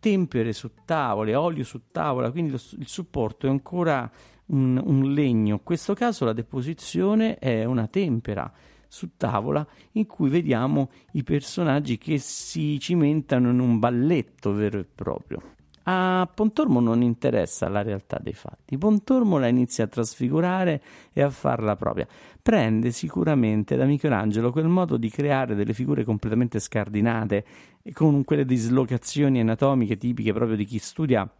tempere 0.00 0.54
su 0.54 0.70
tavole, 0.86 1.34
olio 1.34 1.62
su 1.62 1.90
tavola, 1.92 2.30
quindi 2.30 2.52
lo, 2.52 2.60
il 2.78 2.88
supporto 2.88 3.46
è 3.46 3.50
ancora 3.50 4.10
un, 4.46 4.80
un 4.82 5.12
legno. 5.12 5.56
In 5.56 5.62
questo 5.62 5.92
caso 5.92 6.24
la 6.24 6.32
deposizione 6.32 7.38
è 7.38 7.64
una 7.64 7.86
tempera 7.86 8.50
su 8.88 9.10
tavola 9.18 9.66
in 9.92 10.06
cui 10.06 10.30
vediamo 10.30 10.90
i 11.12 11.22
personaggi 11.22 11.98
che 11.98 12.16
si 12.16 12.80
cimentano 12.80 13.50
in 13.50 13.60
un 13.60 13.78
balletto 13.78 14.54
vero 14.54 14.78
e 14.78 14.84
proprio. 14.84 15.42
A 15.86 16.30
Pontormo 16.32 16.80
non 16.80 17.02
interessa 17.02 17.68
la 17.68 17.82
realtà 17.82 18.18
dei 18.22 18.32
fatti. 18.32 18.78
Pontormo 18.78 19.38
la 19.38 19.48
inizia 19.48 19.84
a 19.84 19.86
trasfigurare 19.86 20.82
e 21.12 21.22
a 21.22 21.28
farla 21.28 21.76
propria. 21.76 22.06
Prende 22.40 22.90
sicuramente 22.90 23.76
da 23.76 23.84
Michelangelo 23.84 24.50
quel 24.50 24.68
modo 24.68 24.96
di 24.96 25.10
creare 25.10 25.54
delle 25.54 25.74
figure 25.74 26.04
completamente 26.04 26.58
scardinate, 26.58 27.44
con 27.92 28.24
quelle 28.24 28.46
dislocazioni 28.46 29.40
anatomiche 29.40 29.98
tipiche 29.98 30.32
proprio 30.32 30.56
di 30.56 30.64
chi 30.64 30.78
studia 30.78 31.30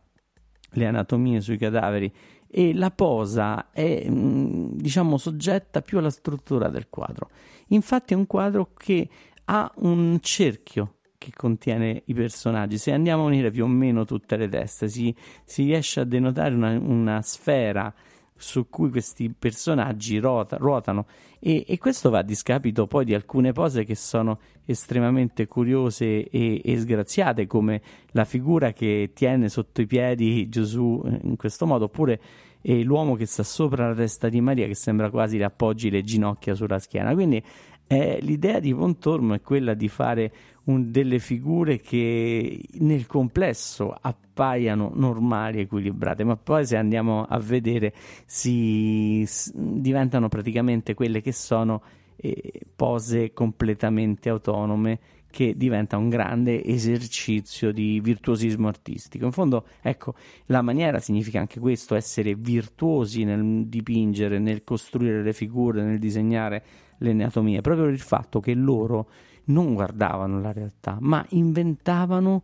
le 0.76 0.86
anatomie 0.86 1.40
sui 1.40 1.56
cadaveri 1.56 2.12
e 2.46 2.74
la 2.74 2.90
posa 2.90 3.70
è 3.70 4.06
mm, 4.08 4.72
diciamo 4.74 5.16
soggetta 5.16 5.80
più 5.80 5.98
alla 5.98 6.10
struttura 6.10 6.68
del 6.68 6.88
quadro. 6.90 7.30
Infatti 7.68 8.12
è 8.12 8.16
un 8.16 8.26
quadro 8.26 8.72
che 8.76 9.08
ha 9.46 9.72
un 9.76 10.18
cerchio 10.20 10.96
che 11.24 11.32
contiene 11.34 12.02
i 12.04 12.14
personaggi. 12.14 12.76
Se 12.76 12.92
andiamo 12.92 13.22
a 13.22 13.26
unire 13.26 13.50
più 13.50 13.64
o 13.64 13.66
meno 13.66 14.04
tutte 14.04 14.36
le 14.36 14.48
teste, 14.48 14.88
si, 14.88 15.14
si 15.44 15.64
riesce 15.64 16.00
a 16.00 16.04
denotare 16.04 16.54
una, 16.54 16.78
una, 16.78 17.22
sfera 17.22 17.92
su 18.36 18.68
cui 18.68 18.90
questi 18.90 19.30
personaggi 19.30 20.18
rota, 20.18 20.56
ruotano 20.56 21.06
e, 21.38 21.64
e, 21.66 21.78
questo 21.78 22.10
va 22.10 22.18
a 22.18 22.22
discapito 22.22 22.86
poi 22.86 23.04
di 23.04 23.14
alcune 23.14 23.52
pose 23.52 23.84
che 23.84 23.94
sono 23.94 24.40
estremamente 24.66 25.46
curiose 25.46 26.28
e, 26.28 26.60
e 26.62 26.78
sgraziate 26.78 27.46
come 27.46 27.80
la 28.08 28.24
figura 28.24 28.72
che 28.72 29.12
tiene 29.14 29.48
sotto 29.48 29.80
i 29.80 29.86
piedi 29.86 30.48
Gesù 30.48 31.00
in 31.22 31.36
questo 31.36 31.64
modo 31.64 31.84
oppure 31.84 32.20
e 32.60 32.82
l'uomo 32.82 33.14
che 33.14 33.26
sta 33.26 33.44
sopra 33.44 33.88
la 33.88 33.94
testa 33.94 34.28
di 34.28 34.40
Maria 34.40 34.66
che 34.66 34.74
sembra 34.74 35.10
quasi 35.10 35.38
le 35.38 35.44
appoggi 35.44 35.90
le 35.90 36.02
ginocchia 36.02 36.54
sulla 36.54 36.78
schiena. 36.78 37.12
Quindi 37.14 37.42
eh, 37.86 38.18
l'idea 38.22 38.58
di 38.60 38.74
Pontormo 38.74 39.34
è 39.34 39.42
quella 39.42 39.74
di 39.74 39.88
fare 39.88 40.32
un, 40.64 40.90
delle 40.90 41.18
figure 41.18 41.78
che 41.78 42.60
nel 42.78 43.06
complesso 43.06 43.94
appaiano 43.98 44.92
normali, 44.94 45.60
equilibrate, 45.60 46.24
ma 46.24 46.36
poi 46.36 46.66
se 46.66 46.76
andiamo 46.76 47.24
a 47.24 47.38
vedere 47.38 47.92
si, 48.24 49.24
s- 49.26 49.52
diventano 49.54 50.28
praticamente 50.28 50.94
quelle 50.94 51.20
che 51.20 51.32
sono 51.32 51.82
eh, 52.16 52.60
pose 52.74 53.32
completamente 53.32 54.28
autonome 54.28 54.98
che 55.34 55.56
diventa 55.56 55.96
un 55.96 56.08
grande 56.08 56.62
esercizio 56.64 57.72
di 57.72 57.98
virtuosismo 58.00 58.68
artistico. 58.68 59.24
In 59.24 59.32
fondo, 59.32 59.66
ecco, 59.82 60.14
la 60.46 60.62
maniera 60.62 61.00
significa 61.00 61.40
anche 61.40 61.58
questo, 61.58 61.96
essere 61.96 62.36
virtuosi 62.36 63.24
nel 63.24 63.66
dipingere, 63.66 64.38
nel 64.38 64.62
costruire 64.62 65.24
le 65.24 65.32
figure, 65.32 65.82
nel 65.82 65.98
disegnare 65.98 66.62
le 66.98 67.10
anatomie, 67.10 67.62
proprio 67.62 67.86
il 67.86 67.98
fatto 67.98 68.38
che 68.38 68.54
loro 68.54 69.08
non 69.46 69.74
guardavano 69.74 70.40
la 70.40 70.52
realtà, 70.52 70.96
ma 71.00 71.24
inventavano 71.30 72.42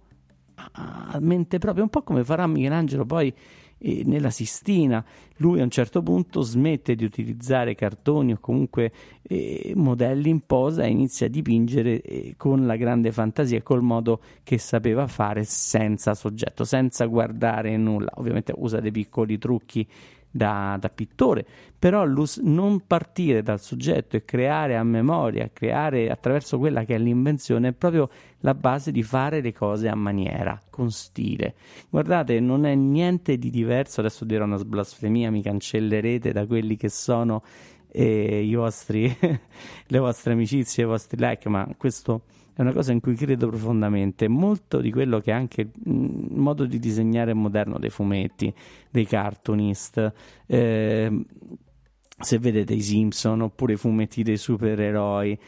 a 0.73 1.19
mente 1.21 1.59
propria, 1.59 1.83
un 1.83 1.89
po' 1.89 2.03
come 2.03 2.25
farà 2.25 2.47
Michelangelo 2.47 3.07
poi 3.07 3.33
eh, 3.79 4.03
nella 4.05 4.31
Sistina. 4.31 5.05
Lui 5.37 5.61
a 5.61 5.63
un 5.63 5.71
certo 5.71 6.03
punto 6.03 6.43
smette 6.43 6.95
di 6.95 7.05
utilizzare 7.05 7.75
cartoni 7.75 8.33
o 8.33 8.39
comunque 8.39 8.93
eh, 9.23 9.73
modelli 9.75 10.29
in 10.29 10.41
posa 10.41 10.83
e 10.83 10.91
inizia 10.91 11.27
a 11.27 11.31
dipingere 11.31 12.03
eh, 12.03 12.35
con 12.37 12.67
la 12.67 12.77
grande 12.77 13.11
fantasia 13.11 13.59
e 13.59 13.63
col 13.63 13.83
modo 13.83 14.21
che 14.43 14.59
sapeva 14.59 15.07
fare 15.07 15.45
senza 15.45 16.15
soggetto, 16.15 16.65
senza 16.65 17.07
guardare 17.07 17.77
nulla. 17.77 18.11
Ovviamente 18.17 18.53
usa 18.57 18.81
dei 18.81 18.91
piccoli 18.91 19.39
trucchi 19.39 19.89
da, 20.31 20.77
da 20.79 20.89
pittore, 20.89 21.45
però 21.79 22.05
non 22.43 22.87
partire 22.87 23.43
dal 23.43 23.61
soggetto 23.61 24.17
e 24.17 24.25
creare 24.25 24.77
a 24.77 24.85
memoria, 24.85 25.51
creare 25.53 26.11
attraverso 26.11 26.59
quella 26.59 26.85
che 26.85 26.95
è 26.95 26.99
l'invenzione 26.99 27.69
è 27.69 27.73
proprio 27.73 28.09
la 28.41 28.55
base 28.55 28.93
di 28.93 29.03
fare 29.03 29.41
le 29.41 29.53
cose 29.53 29.89
a 29.89 29.95
maniera, 29.95 30.61
con 30.71 30.91
stile. 30.91 31.55
Guardate, 31.89 32.39
non 32.41 32.65
è 32.65 32.75
niente 32.75 33.39
di 33.39 33.51
diverso, 33.51 34.01
adesso 34.01 34.25
dirò 34.25 34.45
una 34.45 34.59
blasfemia, 34.59 35.31
mi 35.31 35.43
cancellerete 35.43 36.33
da 36.33 36.47
quelli 36.47 36.77
che 36.77 36.89
sono 36.89 37.43
eh, 37.93 38.49
vostri, 38.55 39.15
le 39.87 39.99
vostre 39.99 40.33
amicizie, 40.33 40.85
i 40.85 40.87
vostri 40.87 41.19
like, 41.19 41.49
ma 41.49 41.69
questo 41.77 42.23
è 42.61 42.63
una 42.63 42.73
cosa 42.75 42.93
in 42.93 43.01
cui 43.01 43.15
credo 43.15 43.49
profondamente. 43.49 44.29
Molto 44.29 44.83
di 44.83 44.93
quello 44.93 45.19
che 45.21 45.31
è 45.31 45.35
anche 45.35 45.63
il 45.63 46.29
modo 46.31 46.67
di 46.67 46.79
disegnare 46.79 47.33
moderno 47.33 47.79
dei 47.79 47.89
fumetti, 47.89 48.53
dei 48.91 49.07
cartoonist. 49.07 50.13
Eh, 50.47 51.25
se 52.19 52.39
vedete 52.39 52.75
i 52.75 52.83
Simpson 52.83 53.41
oppure 53.41 53.73
i 53.73 53.77
fumetti 53.77 54.23
dei 54.23 54.37
supereroi, 54.37 55.39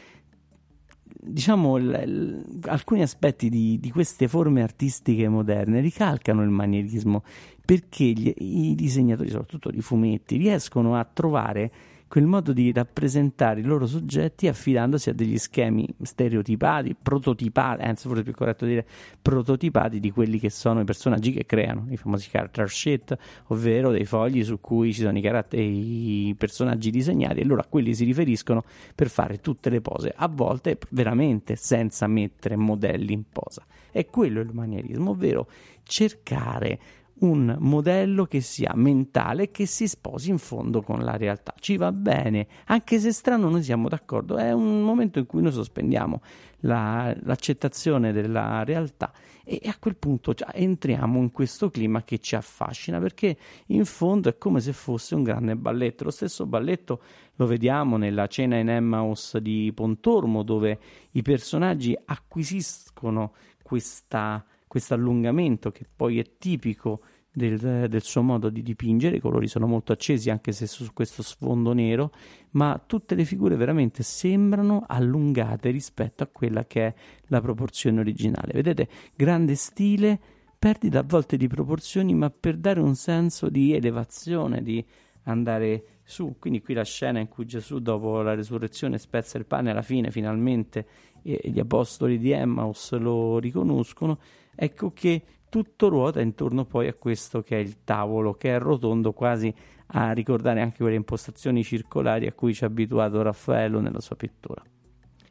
diciamo 1.05 1.77
l- 1.77 1.91
l- 1.91 2.59
alcuni 2.63 3.03
aspetti 3.03 3.47
di, 3.47 3.79
di, 3.79 3.91
queste 3.91 4.27
forme 4.27 4.63
artistiche 4.63 5.29
moderne 5.29 5.81
ricalcano 5.81 6.41
il 6.41 6.49
manierismo 6.49 7.23
perché 7.63 8.05
gli, 8.05 8.33
i 8.37 8.73
disegnatori, 8.73 9.29
soprattutto 9.29 9.69
di 9.69 9.81
fumetti, 9.81 10.35
riescono 10.37 10.95
a 10.95 11.05
trovare 11.05 11.71
quel 12.13 12.27
modo 12.27 12.53
di 12.53 12.71
rappresentare 12.71 13.61
i 13.61 13.63
loro 13.63 13.87
soggetti 13.87 14.47
affidandosi 14.47 15.09
a 15.09 15.13
degli 15.13 15.39
schemi 15.39 15.91
stereotipati, 15.99 16.95
prototipati, 17.01 17.81
anzi 17.81 18.05
forse 18.05 18.21
è 18.21 18.23
più 18.23 18.33
corretto 18.33 18.67
dire 18.67 18.85
prototipati 19.19 19.99
di 19.99 20.11
quelli 20.11 20.37
che 20.37 20.51
sono 20.51 20.81
i 20.81 20.83
personaggi 20.83 21.31
che 21.31 21.47
creano, 21.47 21.87
i 21.89 21.97
famosi 21.97 22.29
character 22.29 22.69
sheet, 22.69 23.17
ovvero 23.47 23.89
dei 23.89 24.05
fogli 24.05 24.43
su 24.43 24.61
cui 24.61 24.93
ci 24.93 25.01
sono 25.01 25.17
i, 25.17 25.21
caratter- 25.21 25.59
i 25.59 26.35
personaggi 26.37 26.91
disegnati 26.91 27.39
e 27.39 27.45
loro 27.45 27.61
a 27.61 27.65
quelli 27.67 27.95
si 27.95 28.05
riferiscono 28.05 28.63
per 28.93 29.09
fare 29.09 29.39
tutte 29.39 29.71
le 29.71 29.81
pose, 29.81 30.13
a 30.15 30.27
volte 30.27 30.77
veramente 30.89 31.55
senza 31.55 32.05
mettere 32.05 32.55
modelli 32.55 33.11
in 33.11 33.23
posa. 33.27 33.65
E 33.91 34.05
quello 34.05 34.39
è 34.39 34.43
il 34.43 34.53
manierismo, 34.53 35.09
ovvero 35.09 35.47
cercare 35.81 36.79
un 37.19 37.55
modello 37.59 38.25
che 38.25 38.41
sia 38.41 38.73
mentale 38.75 39.51
che 39.51 39.65
si 39.65 39.87
sposi 39.87 40.29
in 40.29 40.37
fondo 40.37 40.81
con 40.81 41.03
la 41.03 41.15
realtà. 41.15 41.53
Ci 41.59 41.77
va 41.77 41.91
bene, 41.91 42.47
anche 42.65 42.99
se 42.99 43.11
strano 43.11 43.49
noi 43.49 43.63
siamo 43.63 43.87
d'accordo, 43.87 44.37
è 44.37 44.51
un 44.51 44.81
momento 44.81 45.19
in 45.19 45.25
cui 45.25 45.41
noi 45.41 45.51
sospendiamo 45.51 46.21
la, 46.61 47.15
l'accettazione 47.23 48.11
della 48.11 48.63
realtà 48.63 49.11
e 49.45 49.59
a 49.65 49.75
quel 49.77 49.97
punto 49.97 50.33
cioè, 50.33 50.49
entriamo 50.53 51.19
in 51.19 51.31
questo 51.31 51.69
clima 51.69 52.03
che 52.03 52.19
ci 52.19 52.35
affascina 52.35 52.99
perché 52.99 53.35
in 53.67 53.83
fondo 53.83 54.29
è 54.29 54.37
come 54.37 54.61
se 54.61 54.71
fosse 54.71 55.15
un 55.15 55.23
grande 55.23 55.55
balletto. 55.55 56.05
Lo 56.05 56.11
stesso 56.11 56.45
balletto 56.45 57.01
lo 57.35 57.45
vediamo 57.45 57.97
nella 57.97 58.27
cena 58.27 58.57
in 58.57 58.69
Emmaus 58.69 59.37
di 59.37 59.71
Pontormo 59.73 60.43
dove 60.43 60.79
i 61.11 61.21
personaggi 61.21 61.97
acquisiscono 62.05 63.33
questa 63.61 64.45
questo 64.73 64.95
allungamento 64.95 65.71
che 65.71 65.85
poi 65.95 66.17
è 66.17 66.25
tipico 66.39 67.01
del, 67.31 67.59
del, 67.59 68.01
suo 68.01 68.23
modo 68.23 68.49
di 68.49 68.63
dipingere, 68.63 69.17
i 69.17 69.19
colori 69.19 69.47
sono 69.47 69.67
molto 69.67 69.91
accesi 69.91 70.31
anche 70.31 70.51
se 70.51 70.65
su 70.65 70.91
questo 70.93 71.21
sfondo 71.21 71.73
nero, 71.73 72.09
ma 72.53 72.81
tutte 72.83 73.13
le 73.13 73.23
figure 73.23 73.55
veramente 73.55 74.01
sembrano 74.01 74.83
allungate 74.87 75.69
rispetto 75.69 76.23
a 76.23 76.27
quella 76.31 76.65
che 76.65 76.87
è 76.87 76.93
la 77.27 77.39
proporzione 77.39 77.99
originale. 77.99 78.51
Vedete, 78.51 78.87
grande 79.15 79.53
stile, 79.53 80.19
perdita 80.57 80.97
a 80.97 81.05
volte 81.05 81.37
di 81.37 81.45
proporzioni, 81.45 82.15
ma 82.15 82.31
per 82.31 82.57
dare 82.57 82.79
un 82.79 82.95
senso 82.95 83.49
di 83.49 83.75
elevazione, 83.75 84.63
di 84.63 84.83
andare 85.25 85.99
su. 86.03 86.37
Quindi 86.39 86.63
qui 86.63 86.73
la 86.73 86.83
scena 86.83 87.19
in 87.19 87.27
cui 87.27 87.45
Gesù 87.45 87.77
dopo 87.77 88.23
la 88.23 88.33
resurrezione 88.33 88.97
spezza 88.97 89.37
il 89.37 89.45
pane 89.45 89.69
alla 89.69 89.83
fine 89.83 90.09
finalmente 90.09 90.87
e 91.21 91.39
gli 91.43 91.59
apostoli 91.59 92.17
di 92.17 92.31
Emmaus 92.31 92.91
lo 92.93 93.37
riconoscono 93.37 94.17
ecco 94.55 94.91
che 94.93 95.23
tutto 95.49 95.87
ruota 95.87 96.19
intorno 96.19 96.65
poi 96.65 96.87
a 96.87 96.93
questo 96.93 97.43
che 97.43 97.57
è 97.57 97.59
il 97.59 97.83
tavolo, 97.83 98.33
che 98.33 98.55
è 98.55 98.59
rotondo 98.59 99.13
quasi 99.13 99.53
a 99.87 100.11
ricordare 100.11 100.61
anche 100.61 100.77
quelle 100.77 100.95
impostazioni 100.95 101.63
circolari 101.63 102.25
a 102.25 102.33
cui 102.33 102.53
ci 102.53 102.63
ha 102.63 102.67
abituato 102.67 103.21
Raffaello 103.21 103.79
nella 103.79 103.99
sua 103.99 104.15
pittura. 104.15 104.63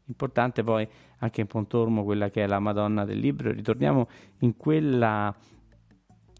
Importante 0.06 0.62
poi 0.62 0.86
anche 1.18 1.40
in 1.40 1.46
Pontormo 1.46 2.04
quella 2.04 2.30
che 2.30 2.44
è 2.44 2.46
la 2.46 2.60
Madonna 2.60 3.04
del 3.04 3.18
libro, 3.18 3.50
ritorniamo 3.50 4.08
in 4.40 4.56
quella 4.56 5.34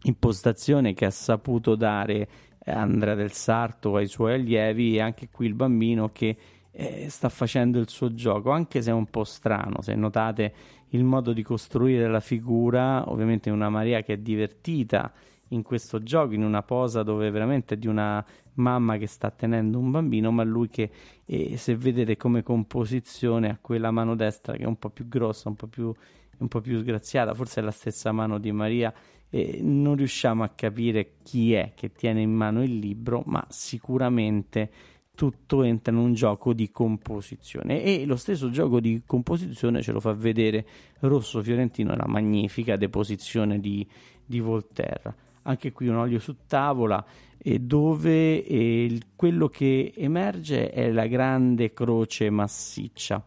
impostazione 0.03 0.93
che 0.93 1.05
ha 1.05 1.11
saputo 1.11 1.75
dare 1.75 2.27
Andrea 2.65 3.15
del 3.15 3.31
Sarto 3.31 3.95
ai 3.95 4.07
suoi 4.07 4.33
allievi 4.33 4.95
e 4.95 5.01
anche 5.01 5.29
qui 5.29 5.47
il 5.47 5.53
bambino 5.53 6.09
che 6.09 6.37
eh, 6.73 7.07
sta 7.09 7.29
facendo 7.29 7.79
il 7.79 7.89
suo 7.89 8.13
gioco, 8.13 8.51
anche 8.51 8.81
se 8.81 8.89
è 8.89 8.93
un 8.93 9.05
po' 9.05 9.23
strano, 9.23 9.81
se 9.81 9.95
notate 9.95 10.53
il 10.89 11.03
modo 11.03 11.33
di 11.33 11.43
costruire 11.43 12.07
la 12.07 12.19
figura, 12.19 13.09
ovviamente 13.09 13.49
una 13.49 13.69
Maria 13.69 14.01
che 14.01 14.13
è 14.13 14.17
divertita 14.17 15.11
in 15.49 15.61
questo 15.61 16.01
gioco, 16.01 16.33
in 16.33 16.43
una 16.43 16.63
posa 16.63 17.03
dove 17.03 17.29
veramente 17.29 17.75
è 17.75 17.77
di 17.77 17.87
una 17.87 18.23
mamma 18.55 18.97
che 18.97 19.07
sta 19.07 19.29
tenendo 19.29 19.77
un 19.77 19.91
bambino, 19.91 20.31
ma 20.31 20.43
lui 20.43 20.67
che 20.69 20.89
eh, 21.25 21.57
se 21.57 21.75
vedete 21.75 22.17
come 22.17 22.43
composizione 22.43 23.49
ha 23.49 23.57
quella 23.59 23.91
mano 23.91 24.15
destra 24.15 24.53
che 24.53 24.63
è 24.63 24.67
un 24.67 24.77
po' 24.77 24.89
più 24.89 25.07
grossa, 25.07 25.49
un 25.49 25.55
po' 25.55 25.67
più, 25.67 25.93
un 26.37 26.47
po 26.47 26.61
più 26.61 26.79
sgraziata, 26.79 27.33
forse 27.33 27.61
è 27.61 27.63
la 27.63 27.71
stessa 27.71 28.11
mano 28.11 28.39
di 28.39 28.51
Maria, 28.51 28.93
eh, 29.29 29.59
non 29.61 29.95
riusciamo 29.95 30.43
a 30.43 30.49
capire 30.49 31.13
chi 31.23 31.53
è 31.53 31.71
che 31.75 31.91
tiene 31.91 32.21
in 32.21 32.31
mano 32.31 32.63
il 32.63 32.77
libro, 32.77 33.23
ma 33.25 33.43
sicuramente 33.49 34.69
tutto 35.15 35.63
entra 35.63 35.93
in 35.93 35.99
un 35.99 36.13
gioco 36.13 36.53
di 36.53 36.71
composizione. 36.71 37.83
E 37.83 38.05
lo 38.05 38.15
stesso 38.15 38.49
gioco 38.49 38.79
di 38.79 39.03
composizione 39.05 39.81
ce 39.81 39.91
lo 39.91 39.99
fa 39.99 40.13
vedere 40.13 40.65
Rosso 40.99 41.41
Fiorentino 41.43 41.95
la 41.95 42.07
magnifica 42.07 42.75
deposizione 42.75 43.59
di, 43.59 43.87
di 44.25 44.39
Volterra. 44.39 45.13
Anche 45.43 45.71
qui 45.71 45.87
un 45.87 45.97
olio 45.97 46.19
su 46.19 46.35
tavola 46.47 47.03
e 47.37 47.59
dove 47.59 48.45
eh, 48.45 48.99
quello 49.15 49.49
che 49.49 49.93
emerge 49.95 50.69
è 50.71 50.89
la 50.89 51.07
grande 51.07 51.73
croce 51.73 52.29
massiccia 52.29 53.23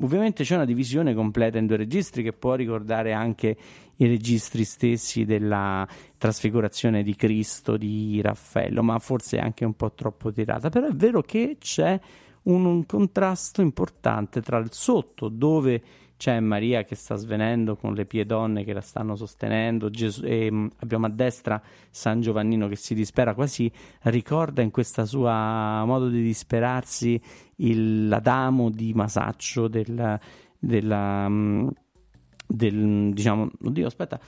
ovviamente 0.00 0.44
c'è 0.44 0.54
una 0.54 0.64
divisione 0.64 1.14
completa 1.14 1.58
in 1.58 1.66
due 1.66 1.76
registri 1.76 2.22
che 2.22 2.32
può 2.32 2.54
ricordare 2.54 3.12
anche 3.12 3.56
i 3.96 4.06
registri 4.06 4.64
stessi 4.64 5.24
della 5.24 5.86
trasfigurazione 6.18 7.02
di 7.02 7.14
Cristo 7.14 7.76
di 7.76 8.20
Raffaello, 8.20 8.82
ma 8.82 8.98
forse 8.98 9.38
anche 9.38 9.64
un 9.64 9.74
po' 9.74 9.92
troppo 9.92 10.32
tirata. 10.32 10.68
Però 10.68 10.86
è 10.86 10.94
vero 10.94 11.22
che 11.22 11.56
c'è 11.58 11.98
un, 12.42 12.64
un 12.64 12.86
contrasto 12.86 13.62
importante 13.62 14.40
tra 14.40 14.58
il 14.58 14.72
sotto, 14.72 15.28
dove 15.28 15.82
c'è 16.16 16.38
Maria 16.40 16.84
che 16.84 16.94
sta 16.94 17.16
svenendo 17.16 17.76
con 17.76 17.92
le 17.92 18.06
pie 18.06 18.24
donne 18.24 18.64
che 18.64 18.72
la 18.72 18.80
stanno 18.80 19.16
sostenendo, 19.16 19.90
Gesù, 19.90 20.24
e 20.24 20.50
mm, 20.50 20.66
abbiamo 20.78 21.06
a 21.06 21.10
destra 21.10 21.60
San 21.90 22.20
Giovannino 22.20 22.68
che 22.68 22.76
si 22.76 22.94
dispera, 22.94 23.34
quasi 23.34 23.70
ricorda 24.02 24.62
in 24.62 24.70
questo 24.70 25.04
suo 25.04 25.28
modo 25.28 26.08
di 26.08 26.22
disperarsi 26.22 27.20
il, 27.56 28.08
l'Adamo 28.08 28.70
di 28.70 28.92
Masaccio 28.94 29.68
del, 29.68 30.18
della, 30.58 31.28
mm, 31.28 31.68
del, 32.46 33.12
diciamo, 33.12 33.50
oddio, 33.62 33.86
aspetta, 33.86 34.18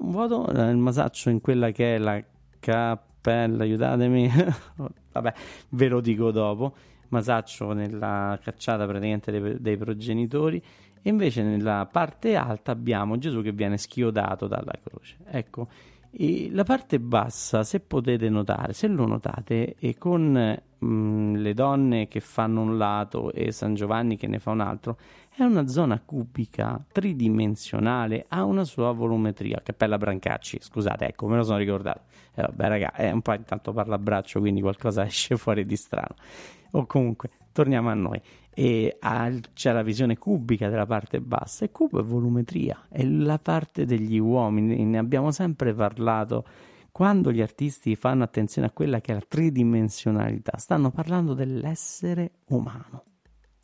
vado 0.00 0.46
nel 0.52 0.76
masaccio 0.76 1.30
in 1.30 1.40
quella 1.40 1.70
che 1.70 1.96
è 1.96 1.98
la 1.98 2.22
cappella, 2.58 3.62
aiutatemi, 3.62 4.30
vabbè, 5.12 5.34
ve 5.70 5.88
lo 5.88 6.00
dico 6.00 6.30
dopo, 6.30 6.74
masaccio 7.08 7.72
nella 7.72 8.38
cacciata 8.42 8.86
praticamente 8.86 9.30
dei, 9.30 9.60
dei 9.60 9.76
progenitori 9.76 10.62
e 11.00 11.10
invece 11.10 11.42
nella 11.42 11.88
parte 11.90 12.34
alta 12.36 12.72
abbiamo 12.72 13.18
Gesù 13.18 13.42
che 13.42 13.52
viene 13.52 13.78
schiodato 13.78 14.46
dalla 14.46 14.74
croce. 14.82 15.16
Ecco, 15.26 15.68
e 16.10 16.48
la 16.52 16.64
parte 16.64 16.98
bassa, 16.98 17.62
se 17.64 17.80
potete 17.80 18.28
notare, 18.28 18.72
se 18.72 18.86
lo 18.88 19.06
notate, 19.06 19.76
e 19.78 19.96
con 19.98 20.58
mh, 20.78 20.86
mm, 20.86 21.34
le 21.36 21.54
donne 21.54 22.08
che 22.08 22.20
fanno 22.20 22.62
un 22.62 22.78
lato 22.78 23.32
e 23.32 23.52
San 23.52 23.74
Giovanni 23.74 24.16
che 24.16 24.26
ne 24.26 24.38
fa 24.38 24.50
un 24.50 24.60
altro, 24.60 24.98
è 25.34 25.44
una 25.44 25.68
zona 25.68 26.00
cubica, 26.04 26.84
tridimensionale, 26.90 28.24
ha 28.28 28.44
una 28.44 28.64
sua 28.64 28.90
volumetria. 28.90 29.60
Cappella 29.62 29.96
Brancacci, 29.96 30.58
scusate, 30.60 31.06
ecco, 31.06 31.28
me 31.28 31.36
lo 31.36 31.44
sono 31.44 31.58
ricordato. 31.58 32.02
Eh, 32.34 32.42
vabbè, 32.42 32.68
raga, 32.68 32.92
è 32.92 33.10
un 33.10 33.22
po' 33.22 33.34
intanto 33.34 33.72
parla 33.72 33.94
a 33.94 33.98
braccio, 33.98 34.40
quindi 34.40 34.60
qualcosa 34.60 35.04
esce 35.06 35.36
fuori 35.36 35.64
di 35.64 35.76
strano. 35.76 36.16
O 36.72 36.86
comunque, 36.86 37.30
torniamo 37.52 37.88
a 37.88 37.94
noi. 37.94 38.20
E 38.58 38.96
ha, 38.98 39.30
c'è 39.54 39.70
la 39.70 39.82
visione 39.82 40.18
cubica 40.18 40.68
della 40.68 40.84
parte 40.84 41.20
bassa 41.20 41.64
e 41.64 41.70
cubo 41.70 42.00
è 42.00 42.02
volumetria, 42.02 42.86
è 42.88 43.04
la 43.04 43.38
parte 43.38 43.84
degli 43.84 44.18
uomini, 44.18 44.84
ne 44.84 44.98
abbiamo 44.98 45.30
sempre 45.30 45.72
parlato. 45.72 46.44
Quando 46.90 47.30
gli 47.30 47.40
artisti 47.40 47.94
fanno 47.94 48.24
attenzione 48.24 48.66
a 48.66 48.72
quella 48.72 49.00
che 49.00 49.12
è 49.12 49.14
la 49.14 49.22
tridimensionalità, 49.28 50.56
stanno 50.56 50.90
parlando 50.90 51.34
dell'essere 51.34 52.32
umano. 52.46 53.04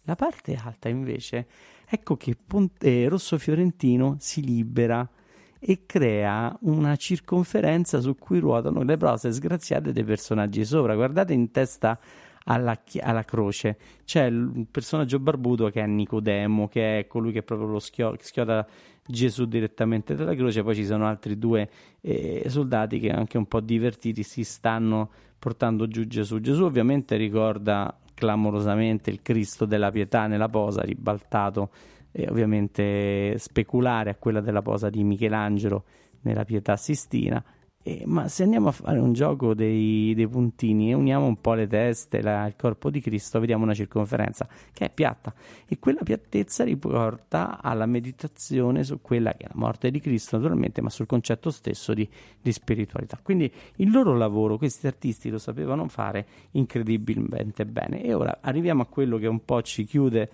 La 0.02 0.14
parte 0.14 0.54
alta 0.54 0.88
invece, 0.88 1.48
ecco 1.88 2.16
che 2.16 2.36
Ponte, 2.36 3.02
eh, 3.02 3.08
Rosso 3.08 3.36
Fiorentino 3.36 4.14
si 4.20 4.44
libera 4.44 5.10
e 5.58 5.86
crea 5.86 6.56
una 6.60 6.94
circonferenza 6.94 7.98
su 7.98 8.14
cui 8.14 8.38
ruotano 8.38 8.84
le 8.84 8.96
prose 8.96 9.32
sgraziate 9.32 9.90
dei 9.90 10.04
personaggi 10.04 10.64
sopra. 10.64 10.94
Guardate 10.94 11.32
in 11.32 11.50
testa 11.50 11.98
alla, 12.44 12.80
alla, 13.00 13.24
croce. 13.24 13.76
C'è 14.04 14.24
il 14.24 14.66
personaggio 14.70 15.18
barbuto 15.18 15.68
che 15.70 15.82
è 15.82 15.86
Nicodemo, 15.86 16.68
che 16.68 17.00
è 17.00 17.06
colui 17.06 17.32
che 17.32 17.42
proprio 17.42 17.68
lo 17.68 17.78
schio- 17.78 18.16
schioda 18.20 18.66
Gesù 19.06 19.46
direttamente 19.46 20.14
dalla 20.14 20.34
croce. 20.34 20.62
Poi 20.62 20.74
ci 20.74 20.84
sono 20.84 21.06
altri 21.06 21.38
due 21.38 21.68
eh, 22.00 22.44
soldati 22.48 22.98
che 22.98 23.10
anche 23.10 23.38
un 23.38 23.46
po' 23.46 23.60
divertiti 23.60 24.22
si 24.22 24.44
stanno 24.44 25.10
portando 25.38 25.86
giù 25.86 26.06
Gesù. 26.06 26.40
Gesù 26.40 26.64
ovviamente 26.64 27.16
ricorda 27.16 27.98
clamorosamente 28.14 29.10
il 29.10 29.20
Cristo 29.22 29.64
della 29.64 29.90
pietà 29.90 30.26
nella 30.26 30.48
posa, 30.48 30.82
ribaltato 30.82 31.70
e 32.12 32.28
ovviamente 32.28 33.36
speculare 33.38 34.10
a 34.10 34.14
quella 34.14 34.40
della 34.40 34.62
posa 34.62 34.88
di 34.88 35.02
Michelangelo 35.02 35.84
nella 36.20 36.44
pietà 36.44 36.76
sistina 36.76 37.42
eh, 37.86 38.02
ma 38.06 38.28
se 38.28 38.44
andiamo 38.44 38.68
a 38.68 38.72
fare 38.72 38.98
un 38.98 39.12
gioco 39.12 39.52
dei, 39.52 40.14
dei 40.14 40.26
puntini 40.26 40.90
e 40.90 40.94
uniamo 40.94 41.26
un 41.26 41.38
po' 41.38 41.52
le 41.52 41.66
teste, 41.66 42.22
la, 42.22 42.46
il 42.46 42.56
corpo 42.56 42.88
di 42.88 42.98
Cristo, 42.98 43.38
vediamo 43.40 43.62
una 43.62 43.74
circonferenza 43.74 44.48
che 44.72 44.86
è 44.86 44.90
piatta 44.90 45.34
e 45.68 45.78
quella 45.78 46.00
piattezza 46.02 46.64
riporta 46.64 47.60
alla 47.60 47.84
meditazione 47.84 48.84
su 48.84 49.02
quella 49.02 49.32
che 49.32 49.44
è 49.44 49.48
la 49.48 49.56
morte 49.56 49.90
di 49.90 50.00
Cristo 50.00 50.38
naturalmente, 50.38 50.80
ma 50.80 50.88
sul 50.88 51.04
concetto 51.04 51.50
stesso 51.50 51.92
di, 51.92 52.08
di 52.40 52.52
spiritualità. 52.52 53.18
Quindi 53.22 53.52
il 53.76 53.90
loro 53.90 54.16
lavoro, 54.16 54.56
questi 54.56 54.86
artisti 54.86 55.28
lo 55.28 55.38
sapevano 55.38 55.86
fare 55.86 56.26
incredibilmente 56.52 57.66
bene 57.66 58.02
e 58.02 58.14
ora 58.14 58.38
arriviamo 58.40 58.80
a 58.80 58.86
quello 58.86 59.18
che 59.18 59.26
un 59.26 59.44
po' 59.44 59.60
ci 59.60 59.84
chiude 59.84 60.30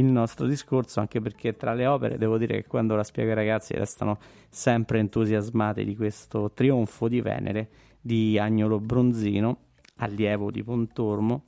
il 0.00 0.06
nostro 0.06 0.46
discorso, 0.46 1.00
anche 1.00 1.20
perché 1.20 1.56
tra 1.56 1.74
le 1.74 1.86
opere 1.86 2.18
devo 2.18 2.38
dire 2.38 2.62
che 2.62 2.66
quando 2.66 2.96
la 2.96 3.04
spiego 3.04 3.30
ai 3.30 3.36
ragazzi 3.36 3.74
restano 3.74 4.18
sempre 4.48 4.98
entusiasmati 4.98 5.84
di 5.84 5.94
questo 5.94 6.50
trionfo 6.52 7.06
di 7.06 7.20
Venere 7.20 7.68
di 8.00 8.38
Agnolo 8.38 8.80
Bronzino, 8.80 9.58
allievo 9.96 10.50
di 10.50 10.64
Pontormo, 10.64 11.44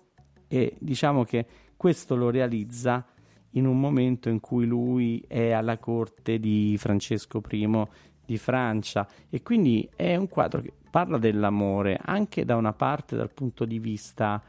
e 0.46 0.76
diciamo 0.78 1.24
che 1.24 1.46
questo 1.76 2.14
lo 2.14 2.28
realizza 2.28 3.04
in 3.52 3.66
un 3.66 3.80
momento 3.80 4.28
in 4.28 4.40
cui 4.40 4.66
lui 4.66 5.24
è 5.26 5.50
alla 5.50 5.78
corte 5.78 6.38
di 6.38 6.76
Francesco 6.78 7.42
I 7.50 7.86
di 8.24 8.36
Francia. 8.36 9.06
E 9.30 9.42
quindi 9.42 9.88
è 9.96 10.14
un 10.16 10.28
quadro 10.28 10.60
che 10.60 10.72
parla 10.90 11.18
dell'amore 11.18 11.98
anche 12.02 12.44
da 12.44 12.56
una 12.56 12.72
parte 12.72 13.16
dal 13.16 13.32
punto 13.32 13.64
di 13.64 13.78
vista 13.78 14.42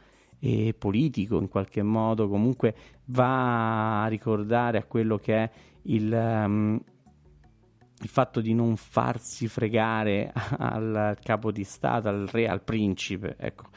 e 0.45 0.75
politico 0.77 1.39
in 1.39 1.47
qualche 1.47 1.81
modo, 1.83 2.27
comunque 2.27 2.75
va 3.05 4.03
a 4.03 4.07
ricordare 4.07 4.77
a 4.77 4.83
quello 4.83 5.17
che 5.17 5.35
è 5.35 5.49
il, 5.83 6.11
um, 6.11 6.77
il 8.01 8.09
fatto 8.09 8.41
di 8.41 8.53
non 8.53 8.75
farsi 8.75 9.47
fregare 9.47 10.33
al 10.59 11.17
capo 11.23 11.49
di 11.49 11.63
Stato, 11.63 12.09
al 12.09 12.27
re, 12.29 12.49
al 12.49 12.61
principe, 12.61 13.37
ecco. 13.39 13.67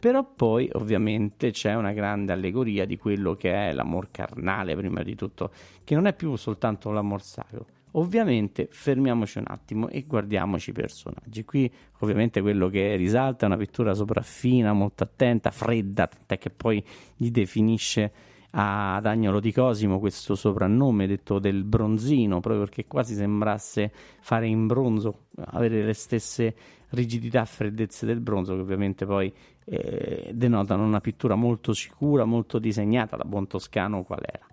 Però 0.00 0.24
poi 0.24 0.66
ovviamente 0.72 1.50
c'è 1.50 1.74
una 1.74 1.92
grande 1.92 2.32
allegoria 2.32 2.86
di 2.86 2.96
quello 2.96 3.34
che 3.34 3.52
è 3.52 3.72
l'amor 3.74 4.10
carnale, 4.10 4.74
prima 4.76 5.02
di 5.02 5.14
tutto, 5.14 5.50
che 5.84 5.94
non 5.94 6.06
è 6.06 6.14
più 6.14 6.34
soltanto 6.36 6.90
l'amor 6.90 7.20
sacro, 7.20 7.66
Ovviamente 7.96 8.68
fermiamoci 8.70 9.38
un 9.38 9.44
attimo 9.46 9.88
e 9.88 10.02
guardiamoci 10.02 10.70
i 10.70 10.72
personaggi. 10.72 11.44
Qui 11.44 11.72
ovviamente 12.00 12.40
quello 12.40 12.68
che 12.68 12.96
risalta 12.96 13.44
è 13.44 13.48
una 13.48 13.56
pittura 13.56 13.94
sopraffina, 13.94 14.72
molto 14.72 15.04
attenta, 15.04 15.50
fredda, 15.50 16.08
tant'è 16.08 16.38
che 16.38 16.50
poi 16.50 16.84
gli 17.16 17.30
definisce 17.30 18.12
ad 18.56 19.04
Agnolo 19.04 19.40
di 19.40 19.52
Cosimo 19.52 19.98
questo 19.98 20.34
soprannome 20.34 21.06
detto 21.06 21.38
del 21.38 21.64
bronzino, 21.64 22.40
proprio 22.40 22.64
perché 22.64 22.86
quasi 22.86 23.14
sembrasse 23.14 23.92
fare 24.20 24.46
in 24.46 24.66
bronzo, 24.66 25.26
avere 25.36 25.84
le 25.84 25.94
stesse 25.94 26.54
rigidità 26.90 27.42
e 27.42 27.46
freddezze 27.46 28.06
del 28.06 28.20
bronzo, 28.20 28.54
che 28.54 28.60
ovviamente 28.60 29.06
poi 29.06 29.32
eh, 29.64 30.30
denotano 30.32 30.84
una 30.84 31.00
pittura 31.00 31.34
molto 31.34 31.72
sicura, 31.72 32.24
molto 32.24 32.58
disegnata 32.58 33.16
da 33.16 33.24
buon 33.24 33.46
toscano 33.46 34.02
qual 34.02 34.20
era. 34.22 34.46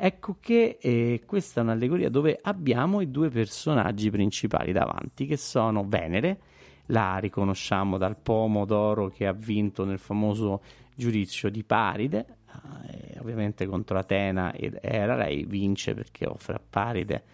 Ecco 0.00 0.36
che 0.38 0.78
eh, 0.80 1.22
questa 1.26 1.60
è 1.60 1.64
un'allegoria 1.64 2.08
dove 2.08 2.38
abbiamo 2.40 3.00
i 3.00 3.10
due 3.10 3.30
personaggi 3.30 4.10
principali 4.10 4.70
davanti, 4.70 5.26
che 5.26 5.36
sono 5.36 5.88
Venere, 5.88 6.38
la 6.86 7.18
riconosciamo 7.18 7.98
dal 7.98 8.16
pomo 8.16 8.64
d'oro 8.64 9.08
che 9.08 9.26
ha 9.26 9.32
vinto 9.32 9.84
nel 9.84 9.98
famoso 9.98 10.62
giudizio 10.94 11.50
di 11.50 11.64
Paride, 11.64 12.26
eh, 12.86 13.18
ovviamente 13.18 13.66
contro 13.66 13.98
Atena 13.98 14.52
ed 14.52 14.78
Era, 14.80 15.16
lei 15.16 15.44
vince 15.44 15.94
perché 15.94 16.26
offre 16.26 16.54
a 16.54 16.60
Paride 16.70 17.24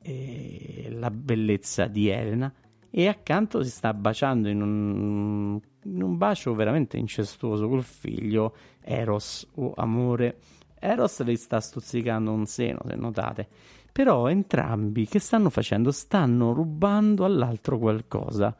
eh, 0.00 0.88
la 0.92 1.10
bellezza 1.10 1.88
di 1.88 2.08
Elena 2.08 2.50
e 2.88 3.06
accanto 3.06 3.62
si 3.62 3.68
sta 3.68 3.92
baciando 3.92 4.48
in 4.48 4.62
un, 4.62 5.60
in 5.82 6.02
un 6.02 6.16
bacio 6.16 6.54
veramente 6.54 6.96
incestuoso 6.96 7.68
col 7.68 7.84
figlio 7.84 8.54
Eros 8.80 9.46
o 9.56 9.74
amore 9.76 10.38
Eros 10.80 11.22
le 11.22 11.36
sta 11.36 11.60
stuzzicando 11.60 12.32
un 12.32 12.46
seno, 12.46 12.80
se 12.86 12.94
notate. 12.94 13.48
Però 13.90 14.28
entrambi 14.28 15.06
che 15.06 15.18
stanno 15.18 15.50
facendo? 15.50 15.90
Stanno 15.90 16.52
rubando 16.52 17.24
all'altro 17.24 17.78
qualcosa. 17.78 18.56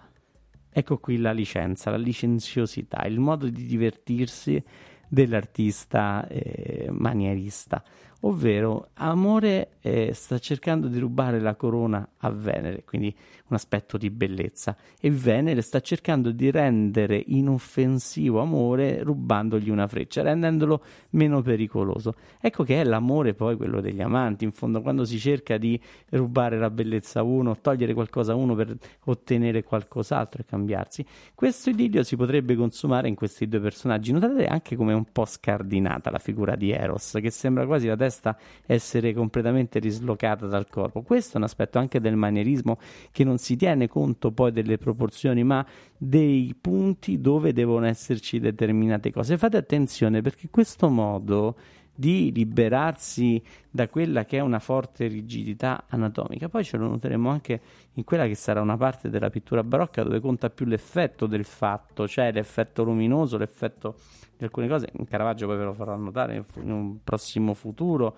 Ecco 0.71 0.99
qui 0.99 1.19
la 1.19 1.33
licenza, 1.33 1.91
la 1.91 1.97
licenziosità, 1.97 3.05
il 3.05 3.21
modo 3.21 3.49
di 3.49 3.65
divertirsi 3.65 4.63
dell'artista 5.09 6.27
eh, 6.29 6.89
manierista 6.91 7.83
ovvero 8.21 8.89
Amore 8.95 9.77
eh, 9.81 10.13
sta 10.13 10.39
cercando 10.39 10.89
di 10.89 10.99
rubare 10.99 11.41
la 11.41 11.55
corona 11.55 12.07
a 12.19 12.31
Venere, 12.31 12.83
quindi 12.85 13.15
un 13.49 13.57
aspetto 13.57 13.97
di 13.97 14.11
bellezza, 14.11 14.77
e 15.01 15.11
Venere 15.11 15.63
sta 15.63 15.81
cercando 15.81 16.31
di 16.33 16.51
rendere 16.51 17.23
inoffensivo 17.27 18.41
Amore 18.41 19.03
rubandogli 19.03 19.71
una 19.71 19.87
freccia, 19.87 20.23
rendendolo 20.23 20.83
meno 21.11 21.41
pericoloso. 21.43 22.15
Ecco 22.41 22.65
che 22.65 22.81
è 22.81 22.85
l'amore 22.85 23.35
poi 23.35 23.57
quello 23.57 23.81
degli 23.81 24.03
amanti, 24.03 24.45
in 24.45 24.53
fondo 24.53 24.83
quando 24.83 25.05
si 25.05 25.19
cerca 25.19 25.57
di 25.57 25.81
rubare 26.11 26.59
la 26.59 26.71
bellezza 26.71 27.21
a 27.21 27.23
uno, 27.23 27.57
togliere 27.61 27.95
qualcosa 27.95 28.33
a 28.33 28.35
uno 28.35 28.55
per 28.55 28.77
ottenere 29.05 29.63
qualcos'altro 29.63 30.43
e 30.43 30.45
cambiarsi. 30.45 31.05
Questo 31.35 31.71
idillio 31.71 32.03
si 32.03 32.17
potrebbe 32.17 32.57
consumare 32.57 33.09
in 33.09 33.15
questi 33.15 33.49
due 33.49 33.61
personaggi. 33.61 34.13
Notate 34.13 34.47
anche 34.47 34.77
come 34.77 34.93
è 34.93 34.95
un 34.95 35.07
po' 35.11 35.25
scardinata 35.25 36.11
la 36.11 36.19
figura 36.19 36.57
di 36.57 36.71
Eros, 36.71 37.17
che 37.21 37.31
sembra 37.31 37.65
quasi 37.65 37.87
la 37.87 37.97
testa 37.97 38.08
testa 38.09 38.37
essere 38.67 39.13
completamente 39.13 39.79
dislocata 39.79 40.47
dal 40.47 40.69
corpo. 40.69 41.03
Questo 41.03 41.35
è 41.35 41.37
un 41.37 41.45
aspetto 41.45 41.79
anche 41.79 42.01
del 42.01 42.17
manierismo 42.17 42.79
che 43.13 43.25
non 43.25 43.39
si 43.39 43.57
tiene 43.57 43.87
conto 43.87 44.33
poi 44.33 44.51
delle 44.51 44.79
proporzioni, 44.79 45.45
ma 45.45 45.65
dei 45.97 46.55
punti 46.59 47.21
dove 47.21 47.53
devono 47.53 47.87
esserci 47.87 48.41
determinate 48.41 49.13
cose. 49.13 49.37
Fate 49.37 49.57
attenzione 49.57 50.23
perché 50.23 50.49
questo 50.51 50.89
modo 50.89 51.57
di 51.99 52.31
liberarsi 52.31 53.43
da 53.69 53.89
quella 53.89 54.25
che 54.25 54.37
è 54.37 54.41
una 54.41 54.61
forte 54.61 55.09
rigidità 55.09 55.87
anatomica. 55.89 56.49
Poi 56.49 56.63
ce 56.63 56.77
lo 56.77 56.87
noteremo 56.87 57.29
anche 57.29 57.61
in 57.95 58.05
quella 58.05 58.25
che 58.29 58.37
sarà 58.37 58.61
una 58.61 58.77
parte 58.77 59.11
della 59.11 59.31
pittura 59.31 59.65
barocca 59.65 60.05
dove 60.05 60.21
conta 60.21 60.49
più 60.49 60.65
l'effetto 60.67 61.27
del 61.27 61.45
fatto, 61.45 62.07
cioè 62.07 62.31
l'effetto 62.31 62.85
luminoso, 62.85 63.37
l'effetto 63.37 63.97
di 64.37 64.45
alcune 64.45 64.69
cose. 64.69 64.91
In 64.93 65.07
Caravaggio 65.07 65.49
poi 65.49 65.57
ve 65.57 65.65
lo 65.65 65.73
farò 65.73 65.97
notare 65.97 66.45
in 66.61 66.71
un 66.71 66.99
prossimo 67.03 67.53
futuro. 67.53 68.17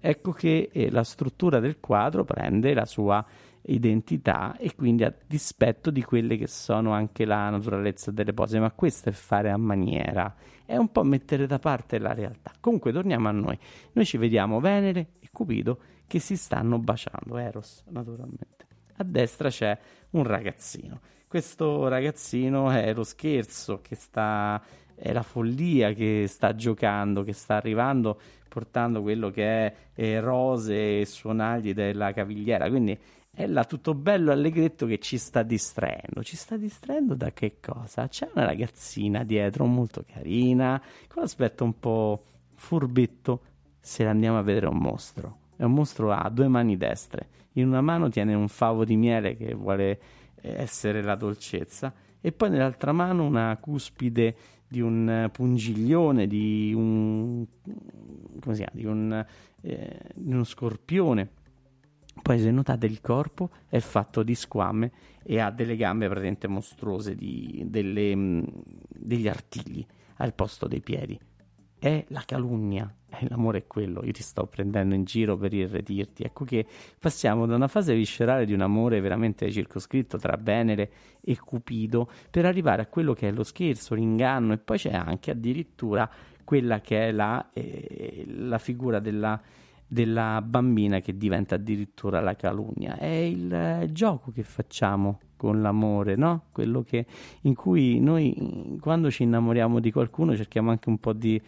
Ecco 0.00 0.32
che 0.32 0.68
eh, 0.72 0.90
la 0.90 1.04
struttura 1.04 1.60
del 1.60 1.78
quadro 1.78 2.24
prende 2.24 2.74
la 2.74 2.84
sua 2.84 3.24
identità 3.62 4.56
e 4.56 4.74
quindi 4.74 5.04
a 5.04 5.14
dispetto 5.26 5.90
di 5.90 6.02
quelle 6.02 6.36
che 6.36 6.46
sono 6.46 6.92
anche 6.92 7.24
la 7.24 7.50
naturalezza 7.50 8.10
delle 8.10 8.32
pose, 8.32 8.58
ma 8.58 8.70
questo 8.70 9.08
è 9.08 9.12
fare 9.12 9.50
a 9.50 9.56
maniera, 9.56 10.34
è 10.64 10.76
un 10.76 10.90
po' 10.90 11.02
mettere 11.02 11.46
da 11.46 11.58
parte 11.58 11.98
la 11.98 12.12
realtà. 12.12 12.52
Comunque 12.60 12.92
torniamo 12.92 13.28
a 13.28 13.32
noi, 13.32 13.58
noi 13.92 14.04
ci 14.04 14.16
vediamo 14.16 14.60
Venere 14.60 15.12
e 15.20 15.28
Cupido 15.32 15.78
che 16.06 16.18
si 16.18 16.36
stanno 16.36 16.78
baciando, 16.78 17.36
Eros 17.36 17.84
naturalmente. 17.88 18.66
A 18.96 19.04
destra 19.04 19.48
c'è 19.48 19.78
un 20.10 20.24
ragazzino, 20.24 21.00
questo 21.26 21.88
ragazzino 21.88 22.70
è 22.70 22.92
lo 22.92 23.04
scherzo 23.04 23.80
che 23.80 23.94
sta 23.94 24.62
è 25.00 25.14
la 25.14 25.22
follia 25.22 25.94
che 25.94 26.26
sta 26.28 26.54
giocando, 26.54 27.22
che 27.22 27.32
sta 27.32 27.54
arrivando 27.54 28.20
portando 28.50 29.00
quello 29.00 29.30
che 29.30 29.44
è 29.44 29.74
eh, 29.94 30.20
rose 30.20 31.00
e 31.00 31.06
suonagli 31.06 31.72
della 31.72 32.12
cavigliera. 32.12 32.68
Quindi 32.68 32.98
è 33.32 33.46
là 33.46 33.64
tutto 33.64 33.94
bello 33.94 34.32
allegretto 34.32 34.86
che 34.86 34.98
ci 34.98 35.16
sta 35.16 35.42
distraendo. 35.42 36.22
Ci 36.22 36.36
sta 36.36 36.56
distraendo 36.56 37.14
da 37.14 37.32
che 37.32 37.56
cosa? 37.60 38.08
C'è 38.08 38.28
una 38.34 38.44
ragazzina 38.44 39.24
dietro 39.24 39.64
molto 39.66 40.04
carina, 40.06 40.80
con 41.08 41.22
l'aspetto 41.22 41.64
un 41.64 41.78
po' 41.78 42.24
furbetto, 42.54 43.42
se 43.78 44.04
andiamo 44.04 44.38
a 44.38 44.42
vedere 44.42 44.66
un 44.66 44.78
mostro. 44.78 45.38
È 45.56 45.62
un 45.62 45.72
mostro 45.72 46.12
a 46.12 46.28
due 46.28 46.48
mani 46.48 46.76
destre. 46.76 47.28
In 47.52 47.68
una 47.68 47.80
mano 47.80 48.08
tiene 48.08 48.34
un 48.34 48.48
favo 48.48 48.84
di 48.84 48.96
miele 48.96 49.36
che 49.36 49.54
vuole 49.54 50.00
eh, 50.40 50.60
essere 50.60 51.02
la 51.02 51.14
dolcezza 51.14 51.92
e 52.20 52.32
poi 52.32 52.50
nell'altra 52.50 52.92
mano 52.92 53.24
una 53.24 53.56
cuspide 53.58 54.36
di 54.68 54.80
un 54.80 55.28
pungiglione, 55.32 56.26
di 56.26 56.72
un, 56.74 57.44
come 58.40 58.54
si 58.54 58.62
chiama, 58.62 58.78
di, 58.78 58.84
un, 58.84 59.26
eh, 59.62 60.00
di 60.14 60.32
uno 60.32 60.44
scorpione. 60.44 61.30
Poi 62.22 62.38
se 62.38 62.50
notate 62.50 62.86
il 62.86 63.00
corpo 63.00 63.50
è 63.68 63.78
fatto 63.80 64.22
di 64.22 64.34
squame 64.34 64.92
e 65.22 65.38
ha 65.38 65.50
delle 65.50 65.76
gambe 65.76 66.06
praticamente 66.06 66.48
mostruose, 66.48 67.14
di, 67.14 67.64
delle, 67.66 68.14
mh, 68.14 68.44
degli 68.88 69.28
artigli 69.28 69.84
al 70.16 70.34
posto 70.34 70.66
dei 70.66 70.80
piedi 70.80 71.18
è 71.80 72.04
la 72.08 72.22
calunnia. 72.24 72.94
E 73.12 73.26
l'amore 73.28 73.58
è 73.58 73.66
quello, 73.66 74.04
io 74.04 74.12
ti 74.12 74.22
sto 74.22 74.46
prendendo 74.46 74.94
in 74.94 75.02
giro 75.02 75.36
per 75.36 75.52
irretirti. 75.52 76.22
Ecco 76.22 76.44
che 76.44 76.64
passiamo 76.98 77.44
da 77.44 77.56
una 77.56 77.66
fase 77.66 77.92
viscerale 77.92 78.46
di 78.46 78.52
un 78.52 78.60
amore 78.60 79.00
veramente 79.00 79.50
circoscritto 79.50 80.16
tra 80.16 80.38
Venere 80.40 80.90
e 81.20 81.36
Cupido 81.36 82.08
per 82.30 82.46
arrivare 82.46 82.82
a 82.82 82.86
quello 82.86 83.12
che 83.12 83.28
è 83.28 83.32
lo 83.32 83.42
scherzo, 83.42 83.96
l'inganno 83.96 84.52
e 84.52 84.58
poi 84.58 84.78
c'è 84.78 84.92
anche 84.92 85.32
addirittura 85.32 86.08
quella 86.44 86.80
che 86.80 87.08
è 87.08 87.10
la, 87.10 87.50
eh, 87.52 88.24
la 88.28 88.58
figura 88.58 89.00
della, 89.00 89.38
della, 89.90 90.40
bambina 90.40 91.00
che 91.00 91.16
diventa 91.16 91.56
addirittura 91.56 92.20
la 92.20 92.36
calunnia. 92.36 92.96
È 92.96 93.06
il 93.06 93.52
eh, 93.52 93.88
gioco 93.90 94.30
che 94.30 94.44
facciamo 94.44 95.18
con 95.36 95.60
l'amore, 95.60 96.14
no? 96.14 96.44
Quello 96.52 96.82
che, 96.82 97.06
in 97.42 97.54
cui 97.54 97.98
noi 97.98 98.78
quando 98.80 99.10
ci 99.10 99.24
innamoriamo 99.24 99.80
di 99.80 99.90
qualcuno 99.90 100.36
cerchiamo 100.36 100.70
anche 100.70 100.88
un 100.88 100.98
po' 100.98 101.12
di 101.12 101.40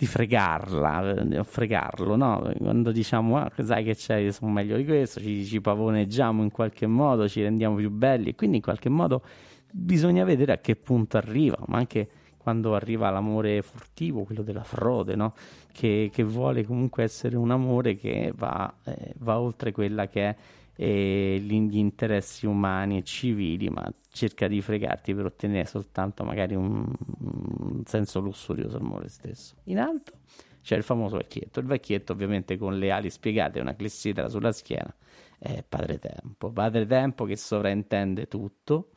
di 0.00 0.06
fregarla, 0.06 1.24
di 1.24 1.38
fregarlo, 1.44 2.16
no? 2.16 2.50
Quando 2.56 2.90
diciamo, 2.90 3.36
ah, 3.36 3.52
sai 3.62 3.84
che 3.84 3.94
c'è, 3.94 4.16
io 4.16 4.32
sono 4.32 4.50
meglio 4.50 4.78
di 4.78 4.86
questo, 4.86 5.20
ci, 5.20 5.44
ci 5.44 5.60
pavoneggiamo 5.60 6.42
in 6.42 6.50
qualche 6.50 6.86
modo, 6.86 7.28
ci 7.28 7.42
rendiamo 7.42 7.76
più 7.76 7.90
belli 7.90 8.30
e 8.30 8.34
quindi 8.34 8.56
in 8.56 8.62
qualche 8.62 8.88
modo 8.88 9.22
bisogna 9.70 10.24
vedere 10.24 10.52
a 10.52 10.56
che 10.56 10.74
punto 10.74 11.18
arriva, 11.18 11.58
ma 11.66 11.76
anche 11.76 12.08
quando 12.42 12.74
arriva 12.74 13.10
l'amore 13.10 13.60
furtivo, 13.60 14.24
quello 14.24 14.42
della 14.42 14.64
frode, 14.64 15.14
no? 15.14 15.34
che, 15.72 16.10
che, 16.12 16.22
vuole 16.22 16.64
comunque 16.64 17.02
essere 17.02 17.36
un 17.36 17.50
amore 17.50 17.96
che 17.96 18.32
va, 18.34 18.72
eh, 18.84 19.14
va 19.18 19.38
oltre 19.38 19.72
quella 19.72 20.08
che 20.08 20.28
è 20.28 20.36
eh, 20.76 21.38
gli 21.38 21.76
interessi 21.76 22.46
umani 22.46 22.98
e 22.98 23.02
civili, 23.02 23.68
ma 23.68 23.92
cerca 24.10 24.48
di 24.48 24.62
fregarti 24.62 25.14
per 25.14 25.26
ottenere 25.26 25.66
soltanto 25.66 26.24
magari 26.24 26.54
un, 26.54 26.90
un 27.18 27.82
senso 27.84 28.20
lussurioso 28.20 28.78
amore 28.78 29.08
stesso. 29.08 29.56
In 29.64 29.78
alto 29.78 30.12
c'è 30.62 30.76
il 30.76 30.82
famoso 30.82 31.18
vecchietto, 31.18 31.60
il 31.60 31.66
vecchietto 31.66 32.12
ovviamente 32.12 32.56
con 32.56 32.78
le 32.78 32.90
ali 32.90 33.10
spiegate 33.10 33.58
e 33.58 33.60
una 33.60 33.74
clessidra 33.74 34.28
sulla 34.28 34.52
schiena, 34.52 34.94
è 35.38 35.62
padre 35.68 35.98
tempo, 35.98 36.50
padre 36.50 36.86
tempo 36.86 37.26
che 37.26 37.36
sovraintende 37.36 38.26
tutto, 38.26 38.88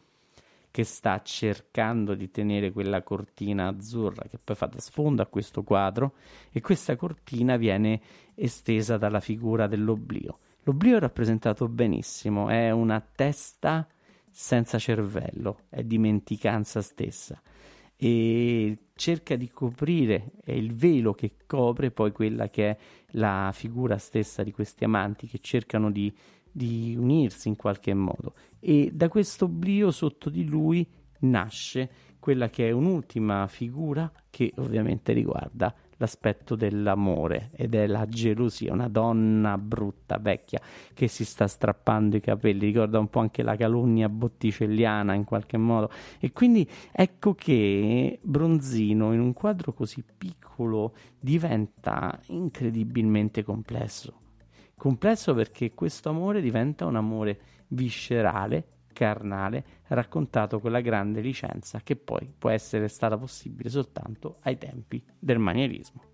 che 0.73 0.83
sta 0.86 1.21
cercando 1.21 2.15
di 2.15 2.31
tenere 2.31 2.71
quella 2.71 3.03
cortina 3.03 3.67
azzurra 3.67 4.23
che 4.27 4.39
poi 4.43 4.55
fa 4.55 4.65
da 4.65 4.79
sfondo 4.79 5.21
a 5.21 5.27
questo 5.27 5.62
quadro 5.62 6.15
e 6.51 6.62
questa 6.62 6.95
cortina 6.95 7.57
viene 7.57 8.01
estesa 8.33 8.97
dalla 8.97 9.19
figura 9.19 9.67
dell'oblio. 9.67 10.39
L'oblio 10.63 10.97
è 10.97 10.99
rappresentato 10.99 11.67
benissimo, 11.67 12.49
è 12.49 12.71
una 12.71 12.99
testa 13.01 13.88
senza 14.31 14.79
cervello, 14.79 15.59
è 15.69 15.83
dimenticanza 15.83 16.81
stessa 16.81 17.39
e 17.95 18.77
cerca 18.95 19.36
di 19.36 19.51
coprire, 19.51 20.31
è 20.43 20.53
il 20.53 20.73
velo 20.73 21.13
che 21.13 21.36
copre 21.45 21.91
poi 21.91 22.12
quella 22.12 22.49
che 22.49 22.69
è 22.71 22.77
la 23.12 23.51
figura 23.53 23.99
stessa 23.99 24.41
di 24.41 24.51
questi 24.51 24.86
amanti 24.86 25.27
che 25.27 25.38
cercano 25.39 25.91
di, 25.91 26.12
di 26.55 26.95
unirsi 26.97 27.47
in 27.47 27.55
qualche 27.55 27.93
modo 27.93 28.35
e 28.59 28.91
da 28.93 29.09
questo 29.09 29.45
oblio 29.45 29.91
sotto 29.91 30.29
di 30.29 30.45
lui 30.45 30.87
nasce 31.21 31.89
quella 32.19 32.49
che 32.49 32.69
è 32.69 32.71
un'ultima 32.71 33.47
figura 33.47 34.09
che 34.29 34.53
ovviamente 34.57 35.11
riguarda 35.11 35.75
l'aspetto 35.97 36.55
dell'amore 36.55 37.49
ed 37.53 37.75
è 37.75 37.87
la 37.87 38.05
gelosia, 38.07 38.73
una 38.73 38.87
donna 38.87 39.57
brutta, 39.57 40.17
vecchia, 40.17 40.61
che 40.93 41.07
si 41.07 41.25
sta 41.25 41.47
strappando 41.47 42.15
i 42.15 42.21
capelli, 42.21 42.65
ricorda 42.65 42.99
un 42.99 43.09
po' 43.09 43.19
anche 43.19 43.43
la 43.43 43.55
calunnia 43.55 44.09
botticelliana 44.09 45.13
in 45.13 45.23
qualche 45.23 45.57
modo. 45.57 45.89
E 46.19 46.31
quindi 46.31 46.67
ecco 46.91 47.33
che 47.35 48.19
Bronzino 48.21 49.13
in 49.13 49.19
un 49.19 49.33
quadro 49.33 49.73
così 49.73 50.03
piccolo 50.17 50.93
diventa 51.19 52.19
incredibilmente 52.27 53.43
complesso. 53.43 54.21
Complesso 54.83 55.33
perché 55.33 55.73
questo 55.73 56.09
amore 56.09 56.41
diventa 56.41 56.85
un 56.85 56.97
amore 56.97 57.39
viscerale, 57.69 58.81
carnale 58.91 59.63
raccontato 59.87 60.59
con 60.59 60.71
la 60.71 60.81
grande 60.81 61.21
licenza 61.21 61.79
che 61.79 61.95
poi 61.95 62.29
può 62.37 62.49
essere 62.49 62.89
stata 62.89 63.17
possibile 63.17 63.69
soltanto 63.69 64.39
ai 64.41 64.57
tempi 64.57 65.01
del 65.17 65.39
manierismo. 65.39 66.12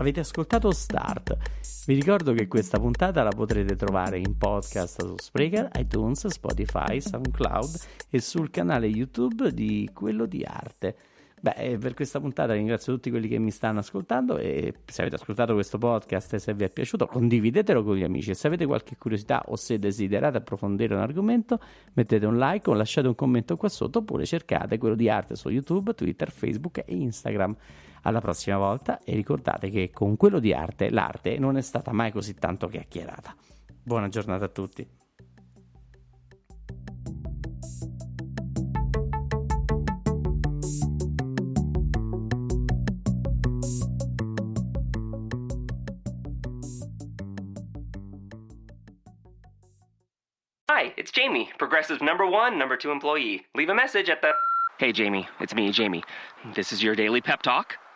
Avete 0.00 0.20
ascoltato 0.20 0.72
Start. 0.72 1.36
Vi 1.84 1.92
ricordo 1.92 2.32
che 2.32 2.48
questa 2.48 2.78
puntata 2.78 3.22
la 3.22 3.32
potrete 3.36 3.76
trovare 3.76 4.16
in 4.16 4.38
podcast 4.38 4.98
su 4.98 5.14
Spreaker, 5.18 5.68
iTunes, 5.78 6.26
Spotify, 6.26 7.02
SoundCloud 7.02 7.80
e 8.08 8.18
sul 8.22 8.48
canale 8.48 8.86
YouTube 8.86 9.52
di 9.52 9.90
Quello 9.92 10.24
di 10.24 10.42
Arte. 10.42 10.96
Beh, 11.38 11.76
per 11.78 11.92
questa 11.92 12.18
puntata 12.18 12.54
ringrazio 12.54 12.94
tutti 12.94 13.10
quelli 13.10 13.28
che 13.28 13.38
mi 13.38 13.50
stanno 13.50 13.80
ascoltando 13.80 14.38
e 14.38 14.72
se 14.86 15.02
avete 15.02 15.16
ascoltato 15.16 15.52
questo 15.52 15.76
podcast 15.76 16.32
e 16.32 16.38
se 16.38 16.54
vi 16.54 16.64
è 16.64 16.70
piaciuto 16.70 17.06
condividetelo 17.06 17.82
con 17.82 17.96
gli 17.96 18.02
amici 18.02 18.30
e 18.30 18.34
se 18.34 18.46
avete 18.46 18.64
qualche 18.64 18.96
curiosità 18.96 19.42
o 19.48 19.56
se 19.56 19.78
desiderate 19.78 20.38
approfondire 20.38 20.94
un 20.94 21.00
argomento 21.00 21.58
mettete 21.94 22.24
un 22.24 22.38
like 22.38 22.68
o 22.70 22.72
lasciate 22.74 23.06
un 23.06 23.14
commento 23.14 23.56
qua 23.56 23.68
sotto 23.68 23.98
oppure 23.98 24.24
cercate 24.24 24.76
quello 24.78 24.94
di 24.94 25.10
arte 25.10 25.34
su 25.34 25.50
YouTube, 25.50 25.92
Twitter, 25.92 26.30
Facebook 26.30 26.78
e 26.78 26.84
Instagram. 26.88 27.56
Alla 28.02 28.20
prossima 28.20 28.56
volta 28.56 29.00
e 29.04 29.14
ricordate 29.14 29.68
che 29.68 29.90
con 29.90 30.16
quello 30.16 30.38
di 30.38 30.52
arte 30.52 30.90
l'arte 30.90 31.38
non 31.38 31.56
è 31.56 31.60
stata 31.60 31.92
mai 31.92 32.10
così 32.10 32.34
tanto 32.34 32.68
chiacchierata. 32.68 33.34
Buona 33.82 34.08
giornata 34.08 34.46
a 34.46 34.48
tutti. 34.48 34.88
Hi, 50.70 50.94
it's 50.96 51.10
Jamie, 51.10 51.48
Progressive 51.58 52.00
number 52.00 52.24
one, 52.24 52.56
number 52.56 52.76
two 52.76 52.90
employee. 52.90 53.44
Leave 53.54 53.68
a 53.68 53.74
message 53.74 54.08
at 54.08 54.22
the. 54.22 54.32
Hey, 54.78 54.92
Jamie, 54.92 55.28
it's 55.40 55.54
me, 55.54 55.70
Jamie. 55.70 56.02
This 56.54 56.72
is 56.72 56.82
your 56.82 56.94
daily 56.94 57.20
pep 57.20 57.42
talk. 57.42 57.76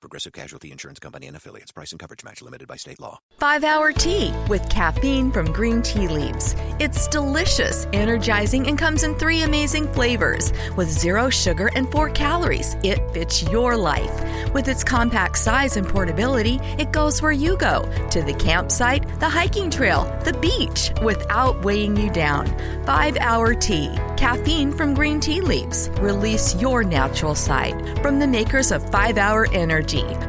Progressive 0.00 0.32
Casualty 0.32 0.72
Insurance 0.72 0.98
Company 0.98 1.26
and 1.26 1.36
affiliates. 1.36 1.72
Price 1.72 1.92
and 1.92 2.00
coverage 2.00 2.24
match 2.24 2.40
limited 2.40 2.66
by 2.66 2.76
state 2.76 2.98
law. 2.98 3.18
Five 3.38 3.64
hour 3.64 3.92
tea 3.92 4.32
with 4.48 4.66
caffeine 4.70 5.30
from 5.30 5.52
green 5.52 5.82
tea 5.82 6.08
leaves. 6.08 6.56
It's 6.78 7.06
delicious, 7.08 7.86
energizing, 7.92 8.66
and 8.66 8.78
comes 8.78 9.02
in 9.02 9.14
three 9.16 9.42
amazing 9.42 9.92
flavors. 9.92 10.52
With 10.76 10.88
zero 10.88 11.28
sugar 11.28 11.70
and 11.74 11.90
four 11.92 12.08
calories, 12.10 12.76
it 12.82 12.98
fits 13.12 13.42
your 13.42 13.76
life. 13.76 14.52
With 14.54 14.68
its 14.68 14.82
compact 14.82 15.36
size 15.36 15.76
and 15.76 15.86
portability, 15.86 16.58
it 16.78 16.92
goes 16.92 17.20
where 17.20 17.32
you 17.32 17.56
go 17.58 17.82
to 18.10 18.22
the 18.22 18.34
campsite, 18.34 19.06
the 19.20 19.28
hiking 19.28 19.70
trail, 19.70 20.04
the 20.24 20.32
beach 20.32 20.92
without 21.02 21.62
weighing 21.62 21.96
you 21.96 22.10
down. 22.10 22.46
Five 22.86 23.16
hour 23.18 23.54
tea. 23.54 23.94
Caffeine 24.16 24.72
from 24.72 24.94
green 24.94 25.20
tea 25.20 25.40
leaves. 25.40 25.88
Release 26.00 26.54
your 26.60 26.84
natural 26.84 27.34
side 27.34 27.98
from 28.02 28.18
the 28.18 28.26
makers 28.26 28.70
of 28.70 28.88
Five 28.90 29.18
Hour 29.18 29.46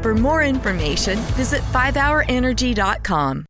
For 0.01 0.13
more 0.13 0.43
information, 0.43 1.17
visit 1.37 1.61
5hourenergy.com. 1.73 3.39